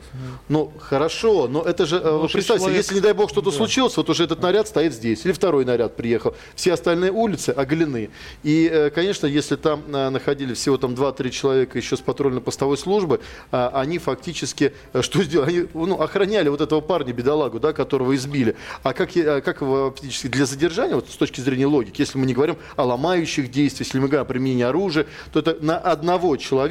Ну, 0.49 0.73
хорошо, 0.79 1.47
но 1.47 1.61
это 1.63 1.85
же, 1.85 1.97
э, 1.97 2.01
Ну, 2.03 2.21
вы 2.21 2.29
представьте, 2.29 2.63
человек. 2.65 2.79
если, 2.79 2.95
не 2.95 3.01
дай 3.01 3.13
бог, 3.13 3.29
что-то 3.29 3.51
Да. 3.51 3.57
случилось, 3.57 3.95
вот 3.97 4.09
уже 4.09 4.25
этот 4.25 4.41
наряд 4.41 4.69
стоит 4.69 4.95
здесь, 4.95 5.25
или 5.27 5.33
второй 5.33 5.65
наряд 5.67 5.97
приехал, 5.97 6.35
все 6.55 6.73
остальные 6.73 7.13
улицы 7.13 7.51
оголены. 7.51 8.09
И, 8.43 8.69
э, 8.73 8.91
конечно, 8.91 9.27
если 9.27 9.57
там 9.57 9.83
э, 9.93 10.09
находились 10.09 10.59
всего 10.59 10.79
там 10.79 10.95
2-3 10.95 11.31
человека 11.31 11.77
еще 11.77 11.97
с 11.97 12.01
патрульно-постовой 12.01 12.79
службы, 12.79 13.21
а, 13.51 13.71
они 13.75 13.99
фактически, 13.99 14.73
что 15.03 15.23
сделали? 15.23 15.43
Они 15.43 15.69
ну, 15.75 16.01
охраняли 16.01 16.49
вот 16.49 16.61
этого 16.63 16.81
парня, 16.81 17.13
бедолагу, 17.13 17.61
да, 17.61 17.73
которого 17.75 18.15
избили. 18.17 18.57
А 18.83 18.95
как, 18.95 19.15
я- 19.17 19.41
как 19.43 19.61
его 19.61 19.91
фактически 19.91 20.29
для 20.29 20.47
задержания, 20.47 20.95
вот 20.95 21.11
с 21.11 21.17
точки 21.17 21.41
зрения 21.43 21.67
логики, 21.67 22.01
если 22.01 22.17
мы 22.17 22.25
не 22.27 22.33
говорим 22.35 22.57
о 22.77 22.85
ломающих 22.85 23.51
действиях, 23.51 23.89
если 23.89 23.99
мы 23.99 24.07
говорим 24.07 24.23
о 24.23 24.25
применении 24.25 24.65
оружия, 24.65 25.07
то 25.33 25.41
это 25.41 25.57
на 25.61 25.77
одного 25.77 26.37
человека 26.37 26.62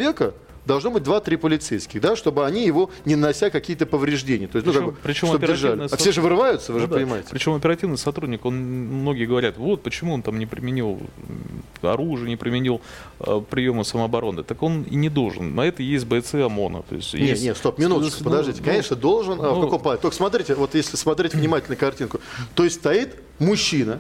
должно 0.64 0.92
быть 0.92 1.02
2-3 1.02 1.38
полицейских, 1.38 2.00
да, 2.02 2.16
чтобы 2.16 2.46
они 2.46 2.66
его, 2.68 2.92
не 3.04 3.16
нанося 3.16 3.50
какие-то 3.50 3.88
повреждения. 3.88 4.48
То 4.48 4.58
есть, 4.58 4.68
ну, 4.68 4.72
Причем- 4.74 4.86
как 4.86 4.94
бы, 4.94 5.00
причем 5.02 5.28
чтобы 5.30 5.48
держали. 5.48 5.72
оперативно 5.74 5.96
А 5.96 5.98
все 5.98 6.12
же 6.12 6.22
вырываются, 6.22 6.72
вы 6.72 6.80
Ну 6.80 6.86
же 6.86 6.88
да. 6.92 6.96
понимаете. 6.98 7.28
Причем 7.32 7.56
оперативный 7.56 7.98
сотрудник, 7.98 8.46
он 8.46 8.54
многие 8.56 9.26
говорят, 9.26 9.58
вот 9.58 9.82
почему 9.82 10.14
он 10.14 10.22
там 10.22 10.38
не 10.38 10.46
применил 10.46 11.00
оружие, 11.82 12.30
не 12.30 12.36
применил 12.36 12.80
э, 13.22 13.42
приемы 13.50 13.84
самообороны. 13.84 14.44
Так 14.44 14.62
он 14.62 14.84
и 14.84 14.96
не 14.96 15.10
должен. 15.10 15.56
На 15.56 15.62
это 15.62 15.82
есть 15.82 16.06
бойцы 16.06 16.36
ОМОНа. 16.36 16.84
То 16.84 16.96
есть 16.96 17.14
Не, 17.16 17.26
есть- 17.30 17.44
не, 17.44 17.56
стоп, 17.56 17.80
минуточку, 17.80 18.24
Ну, 18.24 18.30
подождите. 18.30 18.60
ну, 18.60 18.66
Конечно, 18.68 18.96
должен, 18.96 19.42
а, 19.42 19.50
в 19.54 19.56
ну, 19.58 19.62
каком 19.64 19.82
плане? 19.82 20.00
Только 20.00 20.16
смотрите, 20.16 20.54
вот 20.54 20.76
если 20.76 20.96
смотреть 20.96 21.34
внимательно 21.34 21.76
картинку, 21.76 22.20
то 22.54 22.64
есть 22.64 22.76
стоит 22.76 23.16
мужчина, 23.40 23.98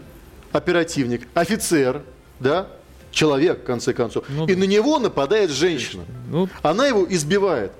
оперативник, 0.52 1.28
офицер, 1.34 2.04
да, 2.40 2.68
человек, 3.12 3.62
в 3.62 3.64
конце 3.66 3.94
концов, 3.94 4.26
Ну 4.30 4.46
и 4.48 4.54
да. 4.56 4.60
на 4.60 4.64
него 4.64 5.00
нападает 5.00 5.52
женщина. 5.52 6.04
Ну, 6.30 6.50
Она 6.64 6.88
его 6.88 7.06
избивает. 7.10 7.72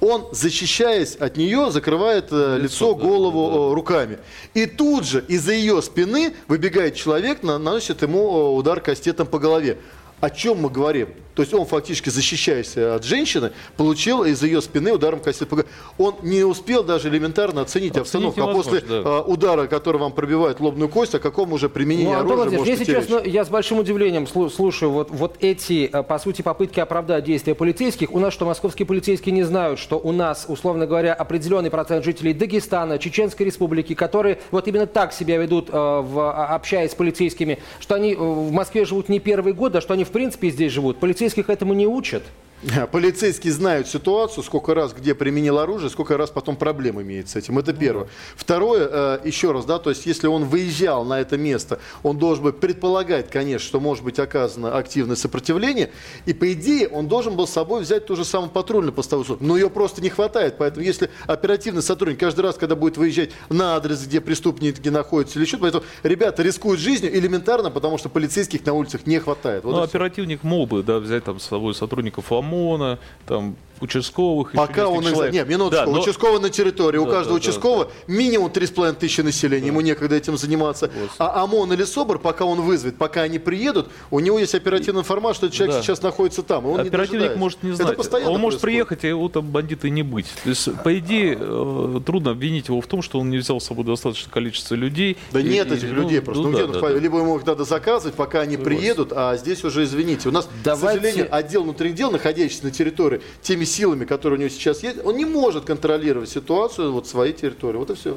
Он, 0.00 0.28
защищаясь 0.30 1.16
от 1.16 1.36
нее, 1.36 1.72
закрывает 1.72 2.26
э, 2.30 2.58
лицо, 2.62 2.90
Лицо, 2.90 2.94
да, 2.94 3.00
голову 3.02 3.72
э, 3.72 3.74
руками. 3.74 4.18
И 4.54 4.66
тут 4.66 5.04
же 5.04 5.24
из-за 5.26 5.52
ее 5.52 5.82
спины 5.82 6.34
выбегает 6.46 6.94
человек, 6.94 7.42
на- 7.42 7.58
наносит 7.58 8.02
ему 8.02 8.20
э, 8.20 8.50
удар 8.56 8.80
кастетом 8.80 9.26
по 9.26 9.40
голове. 9.40 9.78
О 10.20 10.30
чем 10.30 10.58
мы 10.58 10.70
говорим? 10.70 11.08
То 11.38 11.42
есть 11.42 11.54
он 11.54 11.66
фактически, 11.66 12.10
защищаясь 12.10 12.76
от 12.76 13.04
женщины, 13.04 13.52
получил 13.76 14.24
из 14.24 14.42
ее 14.42 14.60
спины 14.60 14.92
ударом 14.92 15.20
голове. 15.20 15.68
Он 15.96 16.16
не 16.22 16.42
успел 16.42 16.82
даже 16.82 17.08
элементарно 17.08 17.60
оценить 17.60 17.96
Оценить 17.96 18.26
обстановку. 18.26 18.40
А 18.42 18.52
после 18.52 18.80
да. 18.80 18.96
э, 18.96 19.22
удара, 19.24 19.68
который 19.68 19.98
вам 19.98 20.10
пробивает 20.10 20.58
лобную 20.58 20.88
кость, 20.88 21.14
о 21.14 21.20
каком 21.20 21.52
уже 21.52 21.68
применении 21.68 22.12
Ну, 22.12 22.18
оружия 22.18 22.58
может 22.58 22.66
если 22.66 22.84
честно, 22.84 23.22
я 23.24 23.44
с 23.44 23.50
большим 23.50 23.78
удивлением 23.78 24.24
слу- 24.24 24.50
слушаю 24.50 24.90
вот, 24.90 25.12
вот 25.12 25.36
эти, 25.38 25.88
э, 25.92 26.02
по 26.02 26.18
сути, 26.18 26.42
попытки 26.42 26.80
оправдать 26.80 27.22
действия 27.22 27.54
полицейских. 27.54 28.10
У 28.12 28.18
нас 28.18 28.34
что, 28.34 28.44
московские 28.44 28.86
полицейские 28.86 29.32
не 29.32 29.44
знают, 29.44 29.78
что 29.78 29.96
у 29.96 30.10
нас, 30.10 30.46
условно 30.48 30.88
говоря, 30.88 31.14
определенный 31.14 31.70
процент 31.70 32.04
жителей 32.04 32.34
Дагестана, 32.34 32.98
Чеченской 32.98 33.46
республики, 33.46 33.94
которые 33.94 34.40
вот 34.50 34.66
именно 34.66 34.86
так 34.88 35.12
себя 35.12 35.36
ведут, 35.36 35.68
э, 35.68 35.72
а, 35.72 36.48
общаясь 36.56 36.90
с 36.90 36.94
полицейскими, 36.96 37.60
что 37.78 37.94
они 37.94 38.14
э, 38.14 38.16
в 38.16 38.50
Москве 38.50 38.84
живут 38.84 39.08
не 39.08 39.20
первый 39.20 39.52
год, 39.52 39.76
а 39.76 39.80
что 39.80 39.94
они, 39.94 40.04
в 40.08 40.10
принципе, 40.10 40.50
здесь 40.50 40.72
живут. 40.72 40.98
Полицейских 40.98 41.48
этому 41.48 41.74
не 41.74 41.86
учат. 41.86 42.22
Полицейские 42.92 43.52
знают 43.52 43.86
ситуацию, 43.88 44.42
сколько 44.42 44.74
раз 44.74 44.92
где 44.92 45.14
применил 45.14 45.58
оружие, 45.58 45.90
сколько 45.90 46.16
раз 46.16 46.30
потом 46.30 46.56
проблем 46.56 47.00
имеет 47.00 47.28
с 47.28 47.36
этим. 47.36 47.58
Это 47.58 47.72
первое. 47.72 48.08
Второе, 48.36 48.88
э, 48.90 49.18
еще 49.24 49.52
раз, 49.52 49.64
да, 49.64 49.78
то 49.78 49.90
есть 49.90 50.06
если 50.06 50.26
он 50.26 50.44
выезжал 50.44 51.04
на 51.04 51.20
это 51.20 51.38
место, 51.38 51.78
он 52.02 52.18
должен 52.18 52.44
бы 52.44 52.52
предполагать, 52.52 53.30
конечно, 53.30 53.66
что 53.66 53.80
может 53.80 54.02
быть 54.02 54.18
оказано 54.18 54.76
активное 54.76 55.16
сопротивление, 55.16 55.90
и 56.26 56.32
по 56.32 56.52
идее 56.52 56.88
он 56.88 57.06
должен 57.06 57.36
был 57.36 57.46
с 57.46 57.52
собой 57.52 57.82
взять 57.82 58.06
ту 58.06 58.16
же 58.16 58.24
самую 58.24 58.50
патрульную 58.50 58.92
постовую 58.92 59.24
службу. 59.24 59.44
Но 59.44 59.56
ее 59.56 59.70
просто 59.70 60.02
не 60.02 60.10
хватает, 60.10 60.56
поэтому 60.58 60.84
если 60.84 61.10
оперативный 61.26 61.82
сотрудник 61.82 62.18
каждый 62.18 62.40
раз, 62.40 62.56
когда 62.56 62.74
будет 62.74 62.96
выезжать 62.96 63.30
на 63.48 63.76
адрес, 63.76 64.04
где 64.04 64.20
преступники 64.20 64.88
находятся 64.88 65.38
или 65.38 65.46
что-то, 65.46 65.62
поэтому 65.62 65.84
ребята 66.02 66.42
рискуют 66.42 66.80
жизнью 66.80 67.16
элементарно, 67.16 67.70
потому 67.70 67.98
что 67.98 68.08
полицейских 68.08 68.64
на 68.66 68.72
улицах 68.72 69.06
не 69.06 69.18
хватает. 69.20 69.64
Вот 69.64 69.72
ну, 69.72 69.82
оперативник 69.82 70.42
мог 70.42 70.68
бы 70.68 70.82
да, 70.82 70.98
взять 70.98 71.24
там 71.24 71.38
с 71.38 71.44
собой 71.44 71.74
сотрудников 71.74 72.32
ОМОНа, 72.48 72.98
там, 73.26 73.56
участковых. 73.80 74.52
Пока 74.52 74.88
он 74.88 75.04
их... 75.06 75.10
человек. 75.12 75.32
Нет, 75.34 75.48
минуточку. 75.48 75.86
Да, 75.86 75.90
но- 75.92 76.00
Участковый 76.02 76.40
на 76.40 76.50
территории. 76.50 76.98
У 76.98 77.06
Да, 77.06 77.12
каждого 77.12 77.38
да, 77.38 77.44
да, 77.44 77.48
участкового 77.48 77.90
минимум 78.06 78.50
3,5 78.50 78.94
тысячи 78.94 79.20
населения. 79.20 79.66
Ему 79.68 79.80
некогда 79.80 80.16
этим 80.16 80.36
заниматься. 80.36 80.90
А 81.18 81.42
ОМОН 81.44 81.72
или 81.74 81.84
СОБР, 81.84 82.18
пока 82.18 82.44
он 82.44 82.60
вызовет, 82.62 82.96
пока 82.96 83.22
они 83.22 83.38
приедут, 83.38 83.88
у 84.10 84.20
него 84.20 84.38
есть 84.38 84.54
оперативная 84.54 85.02
информация, 85.02 85.36
что 85.38 85.46
этот 85.46 85.56
человек 85.56 85.76
Да. 85.76 85.82
сейчас 85.82 86.02
находится 86.02 86.42
там. 86.42 86.64
и 86.66 86.68
он 86.70 86.82
не 86.82 86.88
Оперативник 86.88 87.10
дожидается. 87.20 87.38
может 87.38 87.62
не 87.62 87.70
Это 87.70 87.82
знать. 87.84 87.96
постоянно 87.96 88.30
Он 88.32 88.40
может 88.40 88.60
происходит. 88.60 88.88
приехать, 88.88 89.04
и 89.04 89.08
его 89.08 89.28
там 89.28 89.46
бандиты 89.46 89.90
не 89.90 90.02
быть. 90.02 90.26
То 90.44 90.50
есть, 90.50 90.68
по 90.82 90.98
идее, 90.98 91.36
э, 91.40 92.00
трудно 92.04 92.30
обвинить 92.32 92.68
его 92.68 92.80
в 92.80 92.86
том, 92.86 93.02
что 93.02 93.18
он 93.20 93.30
не 93.30 93.38
взял 93.38 93.60
с 93.60 93.64
собой 93.64 93.84
достаточное 93.84 94.30
количество 94.32 94.74
людей. 94.74 95.16
Да 95.32 95.40
И- 95.40 95.44
нет 95.44 95.70
и- 95.70 95.74
этих 95.74 95.90
ну, 95.90 96.02
людей 96.02 96.20
просто. 96.20 96.42
ну 96.42 96.48
Ну, 96.48 96.54
где 96.54 96.66
да, 96.66 96.72
он 96.78 96.80
да, 96.80 96.88
да. 96.94 96.98
Либо 96.98 97.18
ему 97.18 97.36
их 97.36 97.46
надо 97.46 97.64
заказывать, 97.64 98.14
пока 98.14 98.40
они 98.40 98.56
приедут, 98.56 99.12
а 99.14 99.36
здесь 99.36 99.62
уже, 99.64 99.84
извините, 99.84 100.28
у 100.28 100.32
нас, 100.32 100.48
Давайте- 100.64 100.98
к 101.00 101.02
сожалению, 101.02 101.28
отдел 101.34 101.62
внутренних 101.62 101.94
дел, 101.94 102.10
находящийся 102.10 102.64
на 102.64 102.70
территории, 102.70 103.20
теми 103.42 103.64
силами, 103.68 104.04
которые 104.04 104.38
у 104.38 104.40
него 104.40 104.50
сейчас 104.50 104.82
есть, 104.82 105.04
он 105.04 105.16
не 105.16 105.24
может 105.24 105.64
контролировать 105.64 106.28
ситуацию 106.28 106.92
вот 106.92 107.06
своей 107.06 107.32
территории. 107.32 107.78
Вот 107.78 107.90
и 107.90 107.94
все. 107.94 108.16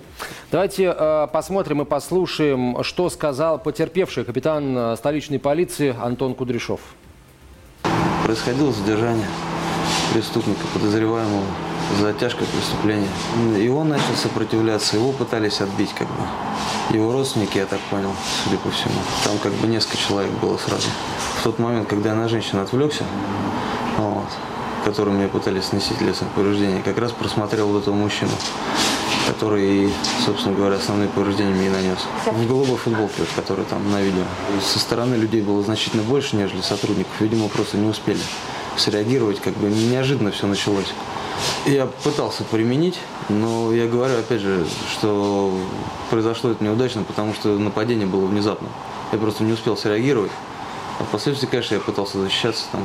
Давайте 0.51 0.95
э, 0.97 1.27
посмотрим 1.31 1.81
и 1.81 1.85
послушаем, 1.85 2.83
что 2.83 3.09
сказал 3.09 3.59
потерпевший 3.59 4.23
капитан 4.23 4.77
э, 4.77 4.95
столичной 4.97 5.39
полиции 5.39 5.95
Антон 6.01 6.33
Кудряшов. 6.33 6.79
Происходило 8.25 8.71
задержание 8.71 9.27
преступника, 10.13 10.61
подозреваемого 10.73 11.43
за 11.99 12.13
тяжкое 12.13 12.47
преступление. 12.47 13.09
И 13.57 13.67
он 13.69 13.89
начал 13.89 14.13
сопротивляться, 14.15 14.97
его 14.97 15.11
пытались 15.11 15.61
отбить 15.61 15.93
как 15.93 16.07
бы. 16.07 16.95
Его 16.95 17.11
родственники, 17.11 17.57
я 17.57 17.65
так 17.65 17.79
понял, 17.89 18.11
судя 18.43 18.57
по 18.57 18.69
всему. 18.69 18.93
Там 19.23 19.37
как 19.37 19.53
бы 19.53 19.67
несколько 19.67 19.97
человек 19.97 20.31
было 20.41 20.57
сразу. 20.57 20.87
В 21.39 21.43
тот 21.43 21.59
момент, 21.59 21.87
когда 21.87 22.09
я 22.09 22.15
на 22.15 22.27
женщину 22.27 22.61
отвлекся, 22.61 23.03
вот, 23.97 24.27
которые 24.85 25.15
мне 25.15 25.27
пытались 25.27 25.71
нанести 25.71 25.95
телесное 25.95 26.29
повреждение, 26.35 26.81
как 26.81 26.97
раз 26.97 27.11
просмотрел 27.11 27.67
вот 27.67 27.83
этого 27.83 27.95
мужчину, 27.95 28.31
который, 29.27 29.91
собственно 30.25 30.55
говоря, 30.55 30.75
основные 30.75 31.09
повреждения 31.09 31.53
мне 31.53 31.67
и 31.67 31.69
нанес. 31.69 31.99
В 32.25 32.47
голубой 32.47 32.77
футболке, 32.77 33.23
который 33.35 33.65
там 33.65 33.91
на 33.91 34.01
видео. 34.01 34.23
Со 34.61 34.79
стороны 34.79 35.15
людей 35.15 35.41
было 35.41 35.61
значительно 35.63 36.03
больше, 36.03 36.35
нежели 36.35 36.61
сотрудников. 36.61 37.13
Видимо, 37.19 37.47
просто 37.47 37.77
не 37.77 37.87
успели 37.87 38.19
среагировать, 38.77 39.39
как 39.39 39.53
бы 39.55 39.69
неожиданно 39.69 40.31
все 40.31 40.47
началось. 40.47 40.93
Я 41.65 41.85
пытался 41.85 42.43
применить, 42.43 42.99
но 43.29 43.73
я 43.73 43.87
говорю, 43.87 44.19
опять 44.19 44.41
же, 44.41 44.65
что 44.91 45.57
произошло 46.09 46.51
это 46.51 46.63
неудачно, 46.63 47.03
потому 47.03 47.33
что 47.33 47.57
нападение 47.57 48.07
было 48.07 48.25
внезапно. 48.25 48.67
Я 49.11 49.17
просто 49.17 49.43
не 49.43 49.53
успел 49.53 49.75
среагировать. 49.75 50.31
А 51.01 51.03
впоследствии, 51.03 51.47
конечно, 51.47 51.73
я 51.73 51.81
пытался 51.81 52.19
защищаться, 52.19 52.65
там 52.71 52.83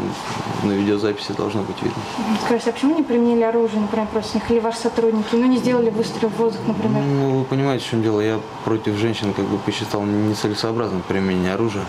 на 0.62 0.72
видеозаписи 0.72 1.33
должно 1.33 1.62
быть 1.62 1.76
видно. 1.83 2.00
Скажите, 2.46 2.70
а 2.70 2.72
почему 2.72 2.96
не 2.96 3.02
применили 3.02 3.42
оружие, 3.42 3.79
например, 3.79 4.07
против 4.07 4.35
них, 4.35 4.50
или 4.50 4.59
ваши 4.59 4.79
сотрудники, 4.79 5.35
ну 5.35 5.44
не 5.44 5.59
сделали 5.59 5.90
выстрел 5.90 6.31
в 6.31 6.37
воздух, 6.38 6.62
например? 6.66 7.02
Ну, 7.02 7.40
вы 7.40 7.44
понимаете, 7.44 7.85
в 7.85 7.90
чем 7.90 8.02
дело. 8.02 8.22
Я 8.22 8.40
против 8.64 8.96
женщин 8.96 9.35
как 9.35 9.44
бы 9.44 9.59
посчитал 9.59 10.02
нецелесообразным 10.05 11.02
применение 11.02 11.52
оружия, 11.52 11.85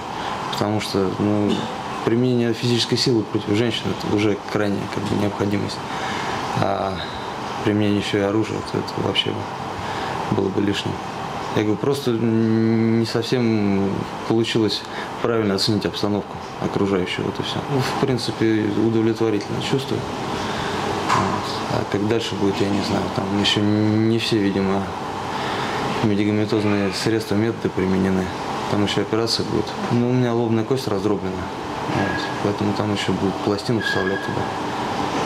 потому 0.51 0.81
что 0.81 1.09
ну, 1.19 1.53
применение 2.03 2.53
физической 2.53 2.97
силы 2.97 3.23
против 3.23 3.55
женщин 3.55 3.83
это 3.97 4.13
уже 4.13 4.37
крайняя 4.51 4.83
как 4.93 5.03
бы, 5.05 5.21
необходимость. 5.21 5.77
А 6.59 6.93
применение 7.63 7.99
еще 7.99 8.17
и 8.17 8.21
оружия, 8.23 8.57
это, 8.57 8.79
это 8.79 9.07
вообще 9.07 9.31
было 10.31 10.49
бы 10.49 10.61
лишним. 10.61 10.91
Я 11.57 11.63
говорю, 11.63 11.79
просто 11.79 12.11
не 12.11 13.05
совсем 13.07 13.89
получилось 14.27 14.83
правильно 15.23 15.55
оценить 15.55 15.87
обстановку 15.87 16.37
окружающую, 16.61 17.25
вот 17.25 17.39
и 17.39 17.41
все. 17.41 17.57
Ну, 17.71 17.79
в 17.79 17.99
принципе, 17.99 18.63
удовлетворительно 18.85 19.59
чувствую. 19.63 19.99
А 21.71 21.83
как 21.91 22.07
дальше 22.07 22.35
будет, 22.35 22.61
я 22.61 22.69
не 22.69 22.83
знаю. 22.83 23.01
Там 23.15 23.25
еще 23.41 23.59
не 23.59 24.19
все, 24.19 24.37
видимо, 24.37 24.83
медикаментозные 26.03 26.91
средства, 26.93 27.33
методы 27.33 27.69
применены. 27.69 28.25
Там 28.69 28.85
еще 28.85 29.01
операция 29.01 29.43
будет. 29.47 29.65
Ну, 29.91 30.11
у 30.11 30.13
меня 30.13 30.35
лобная 30.35 30.63
кость 30.63 30.87
раздроблена. 30.87 31.33
Вот. 31.87 32.23
Поэтому 32.43 32.73
там 32.73 32.93
еще 32.93 33.13
будут 33.13 33.33
пластину 33.37 33.81
вставлять 33.81 34.23
туда. 34.23 34.41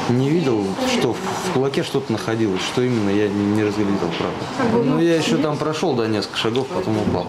Не 0.10 0.30
видел, 0.30 0.66
что 0.88 1.14
в 1.14 1.54
кулаке 1.54 1.84
что-то 1.84 2.12
находилось. 2.12 2.62
Что 2.62 2.82
именно, 2.82 3.10
я 3.10 3.28
не 3.28 3.46
не 3.46 3.64
разглядел, 3.64 4.10
правда. 4.18 4.86
Ну, 4.86 5.00
я 5.00 5.16
еще 5.18 5.38
там 5.38 5.58
прошел, 5.58 5.94
да, 5.94 6.08
несколько 6.08 6.38
шагов, 6.38 6.68
потом 6.68 6.98
упал. 6.98 7.28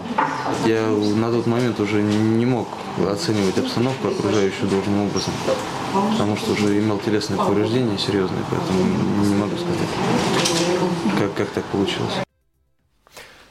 Я 0.66 0.87
на 0.87 1.30
тот 1.30 1.46
момент 1.46 1.78
уже 1.80 2.02
не 2.02 2.46
мог 2.46 2.68
оценивать 3.11 3.58
обстановку 3.58 4.08
окружающую 4.08 4.68
должным 4.68 5.06
образом. 5.06 5.32
Потому 6.12 6.37
что 6.37 6.52
уже 6.52 6.78
имел 6.78 6.98
телесные 6.98 7.38
повреждения 7.38 7.98
серьезные, 7.98 8.42
поэтому 8.50 8.80
не 9.24 9.35
могу 9.35 9.56
сказать, 9.56 9.88
как, 11.18 11.35
как 11.35 11.48
так 11.50 11.64
получилось. 11.64 12.14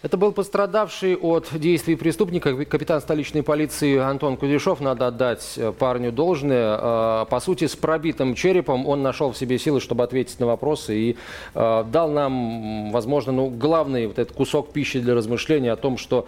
Это 0.01 0.17
был 0.17 0.31
пострадавший 0.31 1.15
от 1.15 1.49
действий 1.53 1.95
преступника 1.95 2.65
капитан 2.65 3.01
столичной 3.01 3.43
полиции 3.43 3.99
Антон 3.99 4.35
Кудряшов. 4.35 4.79
Надо 4.79 5.05
отдать 5.07 5.53
э, 5.57 5.71
парню 5.77 6.11
должное. 6.11 6.79
Э, 7.21 7.25
по 7.29 7.39
сути, 7.39 7.67
с 7.67 7.75
пробитым 7.75 8.33
черепом 8.33 8.87
он 8.87 9.03
нашел 9.03 9.31
в 9.31 9.37
себе 9.37 9.59
силы, 9.59 9.79
чтобы 9.79 10.03
ответить 10.03 10.39
на 10.39 10.47
вопросы 10.47 10.97
и 10.97 11.17
э, 11.53 11.83
дал 11.91 12.09
нам, 12.09 12.91
возможно, 12.91 13.31
ну, 13.31 13.49
главный 13.49 14.07
вот 14.07 14.17
этот 14.17 14.35
кусок 14.35 14.73
пищи 14.73 14.99
для 14.99 15.13
размышления 15.13 15.71
о 15.71 15.75
том, 15.75 15.97
что 15.97 16.27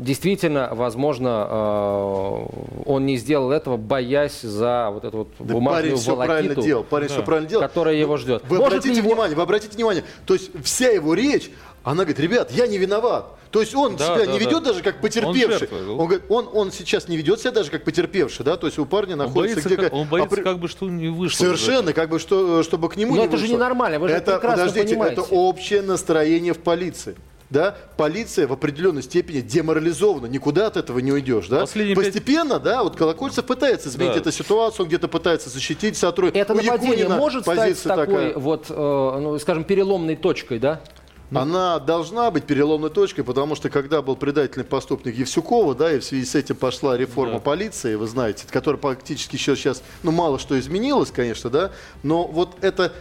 действительно, 0.00 0.70
возможно, 0.72 2.46
он 2.86 3.06
не 3.06 3.16
сделал 3.16 3.50
этого, 3.50 3.76
боясь 3.76 4.40
за 4.40 4.90
вот 4.92 5.04
эту 5.04 5.18
вот 5.18 5.28
да 5.38 5.54
бумажную 5.54 5.96
парень 5.96 6.06
волокиту, 6.06 6.06
все 6.06 6.16
правильно 6.16 6.62
делал, 6.62 6.84
парень 6.84 7.08
да. 7.08 7.14
все 7.14 7.22
правильно 7.22 7.48
делал. 7.48 7.62
которая 7.62 7.94
его 7.94 8.16
ждет. 8.16 8.42
Вы 8.48 8.58
Может 8.58 8.78
обратите 8.78 8.98
его... 8.98 9.08
внимание, 9.08 9.36
вы 9.36 9.42
обратите 9.42 9.76
внимание, 9.76 10.04
то 10.26 10.34
есть 10.34 10.50
вся 10.64 10.88
его 10.88 11.14
речь 11.14 11.50
она 11.84 12.04
говорит, 12.04 12.20
ребят, 12.20 12.50
я 12.52 12.66
не 12.66 12.78
виноват. 12.78 13.26
То 13.50 13.60
есть 13.60 13.74
он 13.74 13.96
да, 13.96 14.14
себя 14.14 14.26
да, 14.26 14.32
не 14.32 14.38
ведет 14.38 14.62
да. 14.62 14.72
даже 14.72 14.82
как 14.82 15.00
потерпевший. 15.00 15.68
Он, 15.72 16.00
он, 16.00 16.06
говорит, 16.06 16.24
он, 16.28 16.48
он 16.52 16.72
сейчас 16.72 17.08
не 17.08 17.16
ведет 17.16 17.40
себя 17.40 17.50
даже 17.50 17.70
как 17.70 17.84
потерпевший, 17.84 18.44
да, 18.44 18.56
то 18.56 18.66
есть 18.66 18.78
у 18.78 18.84
парня 18.84 19.12
он 19.12 19.20
находится 19.20 19.68
боится, 19.68 19.88
где... 19.88 19.96
Он 19.96 20.06
боится, 20.06 20.40
а, 20.40 20.42
как 20.42 20.58
бы 20.58 20.68
что 20.68 20.88
не 20.88 21.08
вышло. 21.08 21.44
Совершенно, 21.44 21.92
как 21.92 22.10
бы 22.10 22.18
что, 22.18 22.62
чтобы 22.62 22.88
к 22.90 22.96
нему 22.96 23.14
Но 23.14 23.20
не 23.20 23.24
это 23.24 23.32
вышло. 23.32 23.46
же 23.46 23.52
ненормально, 23.54 23.98
вы 23.98 24.08
же 24.08 24.14
это, 24.14 24.32
прекрасно 24.32 24.66
подождите, 24.66 24.88
понимаете. 24.94 25.20
это 25.22 25.34
общее 25.34 25.82
настроение 25.82 26.52
в 26.52 26.58
полиции 26.58 27.16
да, 27.50 27.74
полиция 27.96 28.46
в 28.46 28.52
определенной 28.52 29.02
степени 29.02 29.40
деморализована, 29.40 30.26
никуда 30.26 30.66
от 30.66 30.76
этого 30.76 30.98
не 30.98 31.12
уйдешь, 31.12 31.48
да. 31.48 31.60
Последние 31.60 31.96
Постепенно, 31.96 32.54
5... 32.54 32.62
да, 32.62 32.82
вот 32.82 32.96
Колокольцев 32.96 33.44
пытается 33.44 33.88
изменить 33.88 34.14
да. 34.14 34.20
эту 34.20 34.32
ситуацию, 34.32 34.84
он 34.84 34.88
где-то 34.88 35.08
пытается 35.08 35.48
защитить 35.48 35.96
сотрудников. 35.96 36.42
Это 36.42 36.54
нападение 36.54 37.08
может 37.08 37.42
стать 37.42 37.82
такой, 37.82 38.06
такая... 38.06 38.34
вот, 38.34 38.66
э, 38.68 38.74
ну, 38.74 39.38
скажем, 39.38 39.64
переломной 39.64 40.16
точкой, 40.16 40.58
да? 40.58 40.82
Ну. 41.30 41.40
Она 41.40 41.78
должна 41.78 42.30
быть 42.30 42.44
переломной 42.44 42.88
точкой, 42.88 43.22
потому 43.22 43.54
что 43.54 43.68
когда 43.68 44.00
был 44.00 44.16
предательный 44.16 44.64
поступник 44.64 45.14
Евсюкова, 45.14 45.74
да, 45.74 45.92
и 45.92 45.98
в 45.98 46.04
связи 46.04 46.24
с 46.24 46.34
этим 46.34 46.56
пошла 46.56 46.96
реформа 46.96 47.34
да. 47.34 47.40
полиции, 47.40 47.96
вы 47.96 48.06
знаете, 48.06 48.46
которая 48.50 48.80
практически 48.80 49.36
еще 49.36 49.54
сейчас, 49.54 49.82
ну, 50.02 50.10
мало 50.10 50.38
что 50.38 50.58
изменилось, 50.58 51.10
конечно, 51.10 51.50
да, 51.50 51.70
но 52.02 52.26
вот 52.26 52.56
это, 52.62 52.94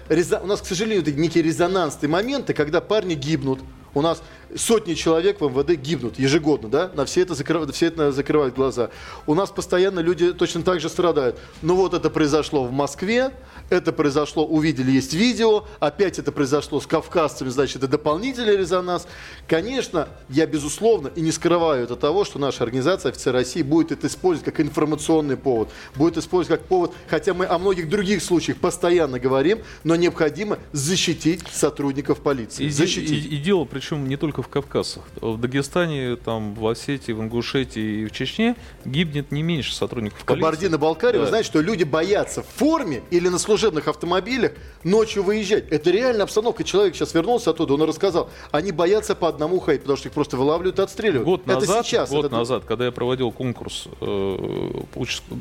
у 0.43 0.47
нас, 0.47 0.61
к 0.61 0.65
сожалению, 0.65 1.03
это 1.03 1.13
некие 1.13 1.41
резонансные 1.41 2.09
моменты, 2.09 2.53
когда 2.53 2.81
парни 2.81 3.13
гибнут, 3.13 3.59
у 3.93 4.01
нас 4.01 4.21
сотни 4.55 4.93
человек 4.93 5.41
в 5.41 5.45
МВД 5.45 5.79
гибнут 5.79 6.19
ежегодно, 6.19 6.69
да? 6.69 6.91
На 6.93 7.05
все 7.05 7.21
это, 7.21 7.33
закрывают, 7.33 7.75
все 7.75 7.87
это 7.87 8.11
закрывают 8.11 8.55
глаза. 8.55 8.89
У 9.25 9.33
нас 9.33 9.49
постоянно 9.49 9.99
люди 9.99 10.33
точно 10.33 10.61
так 10.63 10.79
же 10.79 10.89
страдают. 10.89 11.39
Ну 11.61 11.75
вот 11.75 11.93
это 11.93 12.09
произошло 12.09 12.63
в 12.63 12.71
Москве, 12.71 13.31
это 13.69 13.91
произошло, 13.91 14.45
увидели, 14.45 14.91
есть 14.91 15.13
видео, 15.13 15.65
опять 15.79 16.19
это 16.19 16.31
произошло 16.31 16.79
с 16.79 16.87
кавказцами, 16.87 17.49
значит, 17.49 17.77
это 17.77 17.87
дополнительный 17.87 18.55
резонанс. 18.55 19.07
Конечно, 19.47 20.07
я 20.29 20.45
безусловно 20.45 21.09
и 21.15 21.21
не 21.21 21.31
скрываю 21.31 21.83
это 21.83 21.95
того, 21.95 22.23
что 22.23 22.39
наша 22.39 22.63
организация 22.63 23.11
«Офицер 23.11 23.33
России» 23.33 23.61
будет 23.61 23.91
это 23.91 24.07
использовать 24.07 24.45
как 24.45 24.59
информационный 24.65 25.37
повод, 25.37 25.69
будет 25.95 26.17
использовать 26.17 26.59
как 26.59 26.67
повод, 26.67 26.93
хотя 27.07 27.33
мы 27.33 27.45
о 27.45 27.57
многих 27.57 27.89
других 27.89 28.23
случаях 28.23 28.57
постоянно 28.57 29.19
говорим, 29.19 29.59
но 29.83 29.95
необходимо 29.95 30.59
защитить 30.71 31.43
сотрудников 31.51 32.19
полиции. 32.19 32.65
И, 32.65 32.69
защитить. 32.69 33.25
И, 33.25 33.35
и 33.35 33.37
дело, 33.37 33.65
причем 33.65 34.07
не 34.07 34.17
только 34.17 34.36
в 34.41 34.47
Кавказах. 34.47 35.03
В 35.21 35.37
Дагестане, 35.39 36.15
там, 36.15 36.53
в 36.53 36.67
Осетии, 36.67 37.11
в 37.11 37.21
Ингушетии 37.21 38.01
и 38.01 38.05
в 38.05 38.11
Чечне 38.11 38.55
гибнет 38.85 39.31
не 39.31 39.43
меньше 39.43 39.73
сотрудников 39.73 40.23
полиции. 40.23 40.41
Кабардино-Балкария, 40.41 41.19
да. 41.19 41.23
вы 41.23 41.27
знаете, 41.27 41.47
что 41.47 41.61
люди 41.61 41.83
боятся 41.83 42.43
в 42.43 42.47
форме 42.47 43.03
или 43.11 43.27
на 43.27 43.39
служебных 43.39 43.87
автомобилях 43.87 44.53
ночью 44.83 45.23
выезжать. 45.23 45.69
Это 45.69 45.91
реальная 45.91 46.23
обстановка. 46.23 46.63
Человек 46.63 46.95
сейчас 46.95 47.13
вернулся 47.13 47.51
оттуда, 47.51 47.73
он 47.73 47.83
рассказал. 47.83 48.29
Они 48.51 48.71
боятся 48.71 49.15
по 49.15 49.27
одному 49.27 49.59
ходить, 49.59 49.81
потому 49.81 49.97
что 49.97 50.09
их 50.09 50.13
просто 50.13 50.37
вылавливают 50.37 50.79
и 50.79 50.81
отстреливают. 50.81 51.25
Год 51.25 51.41
это 51.45 51.59
назад, 51.59 51.85
сейчас. 51.85 52.09
Год 52.09 52.25
это... 52.25 52.35
назад, 52.35 52.65
когда 52.65 52.85
я 52.85 52.91
проводил 52.91 53.31
конкурс 53.31 53.87
э, 54.01 54.81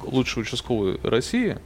лучший 0.04 0.42
участковый 0.42 0.98
России, 1.02 1.58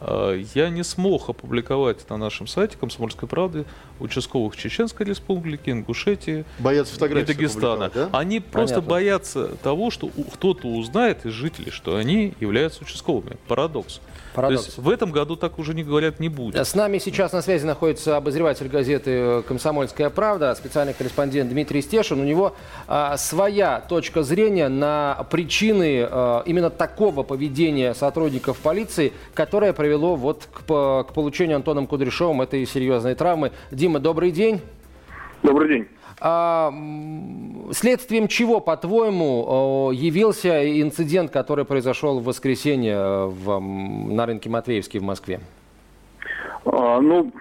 я 0.00 0.70
не 0.70 0.84
смог 0.84 1.28
опубликовать 1.28 2.08
на 2.08 2.16
нашем 2.16 2.46
сайте 2.46 2.76
«Комсомольской 2.76 3.28
правды» 3.28 3.64
участковых 4.00 4.56
Чеченской 4.56 5.06
Республики, 5.06 5.70
Ингушетии 5.70 6.44
боятся 6.58 7.04
и 7.04 7.24
Дагестана. 7.24 7.90
Да? 7.92 8.08
Они 8.12 8.40
просто 8.40 8.76
Понятно. 8.76 8.90
боятся 8.90 9.48
того, 9.62 9.90
что 9.90 10.10
кто-то 10.32 10.68
узнает 10.68 11.24
из 11.26 11.32
жителей, 11.32 11.70
что 11.70 11.96
они 11.96 12.34
являются 12.40 12.82
участковыми. 12.82 13.36
Парадокс. 13.48 14.00
Парадокс. 14.34 14.62
То 14.62 14.66
есть 14.68 14.78
в 14.78 14.88
этом 14.88 15.10
году 15.10 15.36
так 15.36 15.58
уже 15.58 15.74
не 15.74 15.82
говорят 15.82 16.20
не 16.20 16.28
будет. 16.28 16.56
С 16.56 16.74
нами 16.74 16.98
сейчас 16.98 17.32
на 17.32 17.42
связи 17.42 17.64
находится 17.64 18.16
обозреватель 18.16 18.68
газеты 18.68 19.42
«Комсомольская 19.42 20.10
правда», 20.10 20.54
специальный 20.54 20.94
корреспондент 20.94 21.50
Дмитрий 21.50 21.82
Стешин. 21.82 22.20
У 22.20 22.24
него 22.24 22.54
а, 22.86 23.16
своя 23.16 23.80
точка 23.80 24.22
зрения 24.22 24.68
на 24.68 25.26
причины 25.30 26.06
а, 26.08 26.42
именно 26.46 26.70
такого 26.70 27.22
поведения 27.22 27.94
сотрудников 27.94 28.58
полиции, 28.58 29.12
которое 29.34 29.72
привело 29.88 30.16
вот 30.16 30.46
к, 30.52 30.66
к 30.66 31.14
получению 31.14 31.56
Антоном 31.56 31.86
Кудряшовым 31.86 32.42
этой 32.42 32.66
серьезной 32.66 33.14
травмы. 33.14 33.52
Дима, 33.70 34.00
добрый 34.00 34.30
день. 34.30 34.60
Добрый 35.42 35.68
день. 35.68 35.88
А, 36.20 36.70
следствием 37.72 38.28
чего, 38.28 38.60
по-твоему, 38.60 39.90
явился 39.92 40.82
инцидент, 40.82 41.30
который 41.30 41.64
произошел 41.64 42.20
в 42.20 42.24
воскресенье 42.24 42.96
э, 42.96 43.26
в, 43.28 43.60
на 43.60 44.26
рынке 44.26 44.50
Матвеевский 44.50 45.00
в 45.00 45.04
Москве? 45.04 45.40
А, 46.66 47.00
ну, 47.00 47.32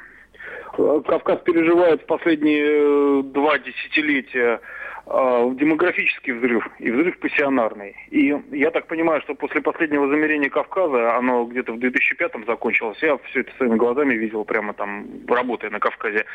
Кавказ 0.78 1.40
переживает 1.44 2.06
последние 2.06 2.64
э, 2.64 3.24
два 3.24 3.58
десятилетия 3.58 4.54
э, 4.54 4.60
демографический 5.08 6.34
взрыв 6.34 6.68
и 6.80 6.92
взрыв 6.92 7.18
пассионарный. 7.20 7.96
И 8.10 8.36
я 8.52 8.72
так 8.72 8.88
понимаю, 8.88 9.22
что 9.22 9.36
после 9.36 9.62
последнего 9.62 10.08
замерения 10.08 10.50
Кавказа, 10.50 11.16
оно 11.16 11.46
где-то 11.46 11.74
в 11.74 11.78
2005-м 11.78 12.46
закончилось, 12.46 12.98
я 13.02 13.18
все 13.30 13.42
это 13.42 13.56
своими 13.56 13.78
глазами 13.78 14.16
видел 14.16 14.44
прямо 14.44 14.74
там, 14.74 15.06
работая 15.28 15.70
на 15.70 15.80
Кавказе, 15.80 16.26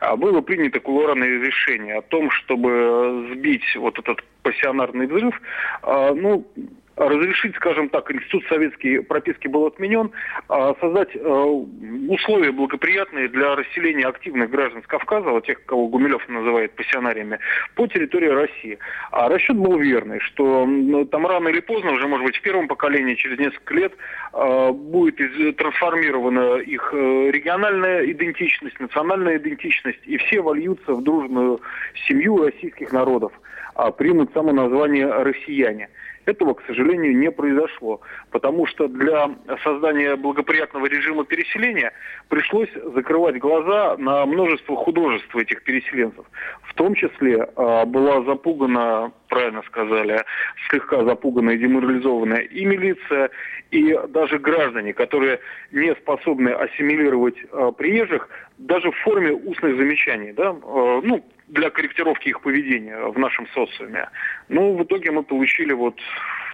а 0.00 0.16
было 0.16 0.40
принято 0.40 0.80
кулуарное 0.80 1.28
решение 1.28 1.96
о 1.96 2.02
том, 2.02 2.30
чтобы 2.30 3.28
сбить 3.32 3.76
вот 3.76 3.98
этот 3.98 4.24
пассионарный 4.42 5.06
взрыв, 5.06 5.40
а, 5.82 6.14
ну, 6.14 6.46
разрешить, 6.96 7.56
скажем 7.56 7.88
так, 7.88 8.10
институт 8.10 8.44
советский 8.48 9.00
прописки 9.00 9.48
был 9.48 9.66
отменен, 9.66 10.10
а 10.48 10.74
создать 10.80 11.14
э, 11.14 11.18
условия 11.20 12.52
благоприятные 12.52 13.28
для 13.28 13.56
расселения 13.56 14.06
активных 14.06 14.50
граждан 14.50 14.82
с 14.82 14.86
Кавказа, 14.86 15.30
вот 15.30 15.46
тех, 15.46 15.64
кого 15.64 15.88
Гумилев 15.88 16.28
называет 16.28 16.72
пассионариями, 16.72 17.38
по 17.74 17.86
территории 17.86 18.28
России. 18.28 18.78
А 19.10 19.28
расчет 19.28 19.56
был 19.56 19.78
верный, 19.78 20.20
что 20.20 20.66
ну, 20.66 21.04
там 21.06 21.26
рано 21.26 21.48
или 21.48 21.60
поздно, 21.60 21.92
уже 21.92 22.06
может 22.08 22.26
быть 22.26 22.36
в 22.36 22.42
первом 22.42 22.68
поколении, 22.68 23.14
через 23.14 23.38
несколько 23.38 23.74
лет, 23.74 23.92
э, 24.32 24.70
будет 24.72 25.16
трансформирована 25.56 26.56
их 26.58 26.90
э, 26.92 27.30
региональная 27.30 28.04
идентичность, 28.10 28.78
национальная 28.80 29.38
идентичность, 29.38 30.00
и 30.04 30.18
все 30.18 30.40
вольются 30.40 30.92
в 30.92 31.02
дружную 31.02 31.60
семью 32.06 32.44
российских 32.44 32.92
народов, 32.92 33.32
а 33.74 33.90
примут 33.90 34.32
само 34.34 34.52
название 34.52 35.06
«россияне». 35.06 35.88
Этого, 36.24 36.54
к 36.54 36.62
сожалению, 36.66 37.16
не 37.16 37.30
произошло, 37.32 38.00
потому 38.30 38.66
что 38.66 38.86
для 38.86 39.30
создания 39.64 40.14
благоприятного 40.14 40.86
режима 40.86 41.24
переселения 41.24 41.92
пришлось 42.28 42.68
закрывать 42.94 43.38
глаза 43.38 43.96
на 43.98 44.24
множество 44.26 44.76
художеств 44.76 45.34
этих 45.34 45.64
переселенцев. 45.64 46.24
В 46.62 46.74
том 46.74 46.94
числе 46.94 47.38
э, 47.38 47.84
была 47.86 48.22
запугана, 48.22 49.12
правильно 49.28 49.62
сказали, 49.66 50.22
слегка 50.68 51.04
запуганная 51.04 51.54
и 51.54 51.58
деморализованная 51.58 52.42
и 52.42 52.64
милиция, 52.64 53.30
и 53.72 53.98
даже 54.08 54.38
граждане, 54.38 54.92
которые 54.92 55.40
не 55.72 55.92
способны 55.96 56.50
ассимилировать 56.50 57.36
э, 57.50 57.72
приезжих, 57.76 58.28
даже 58.58 58.92
в 58.92 58.96
форме 58.98 59.32
устных 59.32 59.76
замечаний, 59.76 60.32
да, 60.32 60.50
э, 60.50 61.00
ну, 61.02 61.24
для 61.52 61.70
корректировки 61.70 62.28
их 62.28 62.40
поведения 62.40 62.96
в 62.96 63.18
нашем 63.18 63.46
социуме. 63.48 64.08
Ну, 64.48 64.74
в 64.76 64.82
итоге 64.84 65.10
мы 65.10 65.22
получили 65.22 65.72
вот 65.74 65.94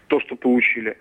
то, 0.09 0.21
что 0.21 0.35
получили. 0.35 0.99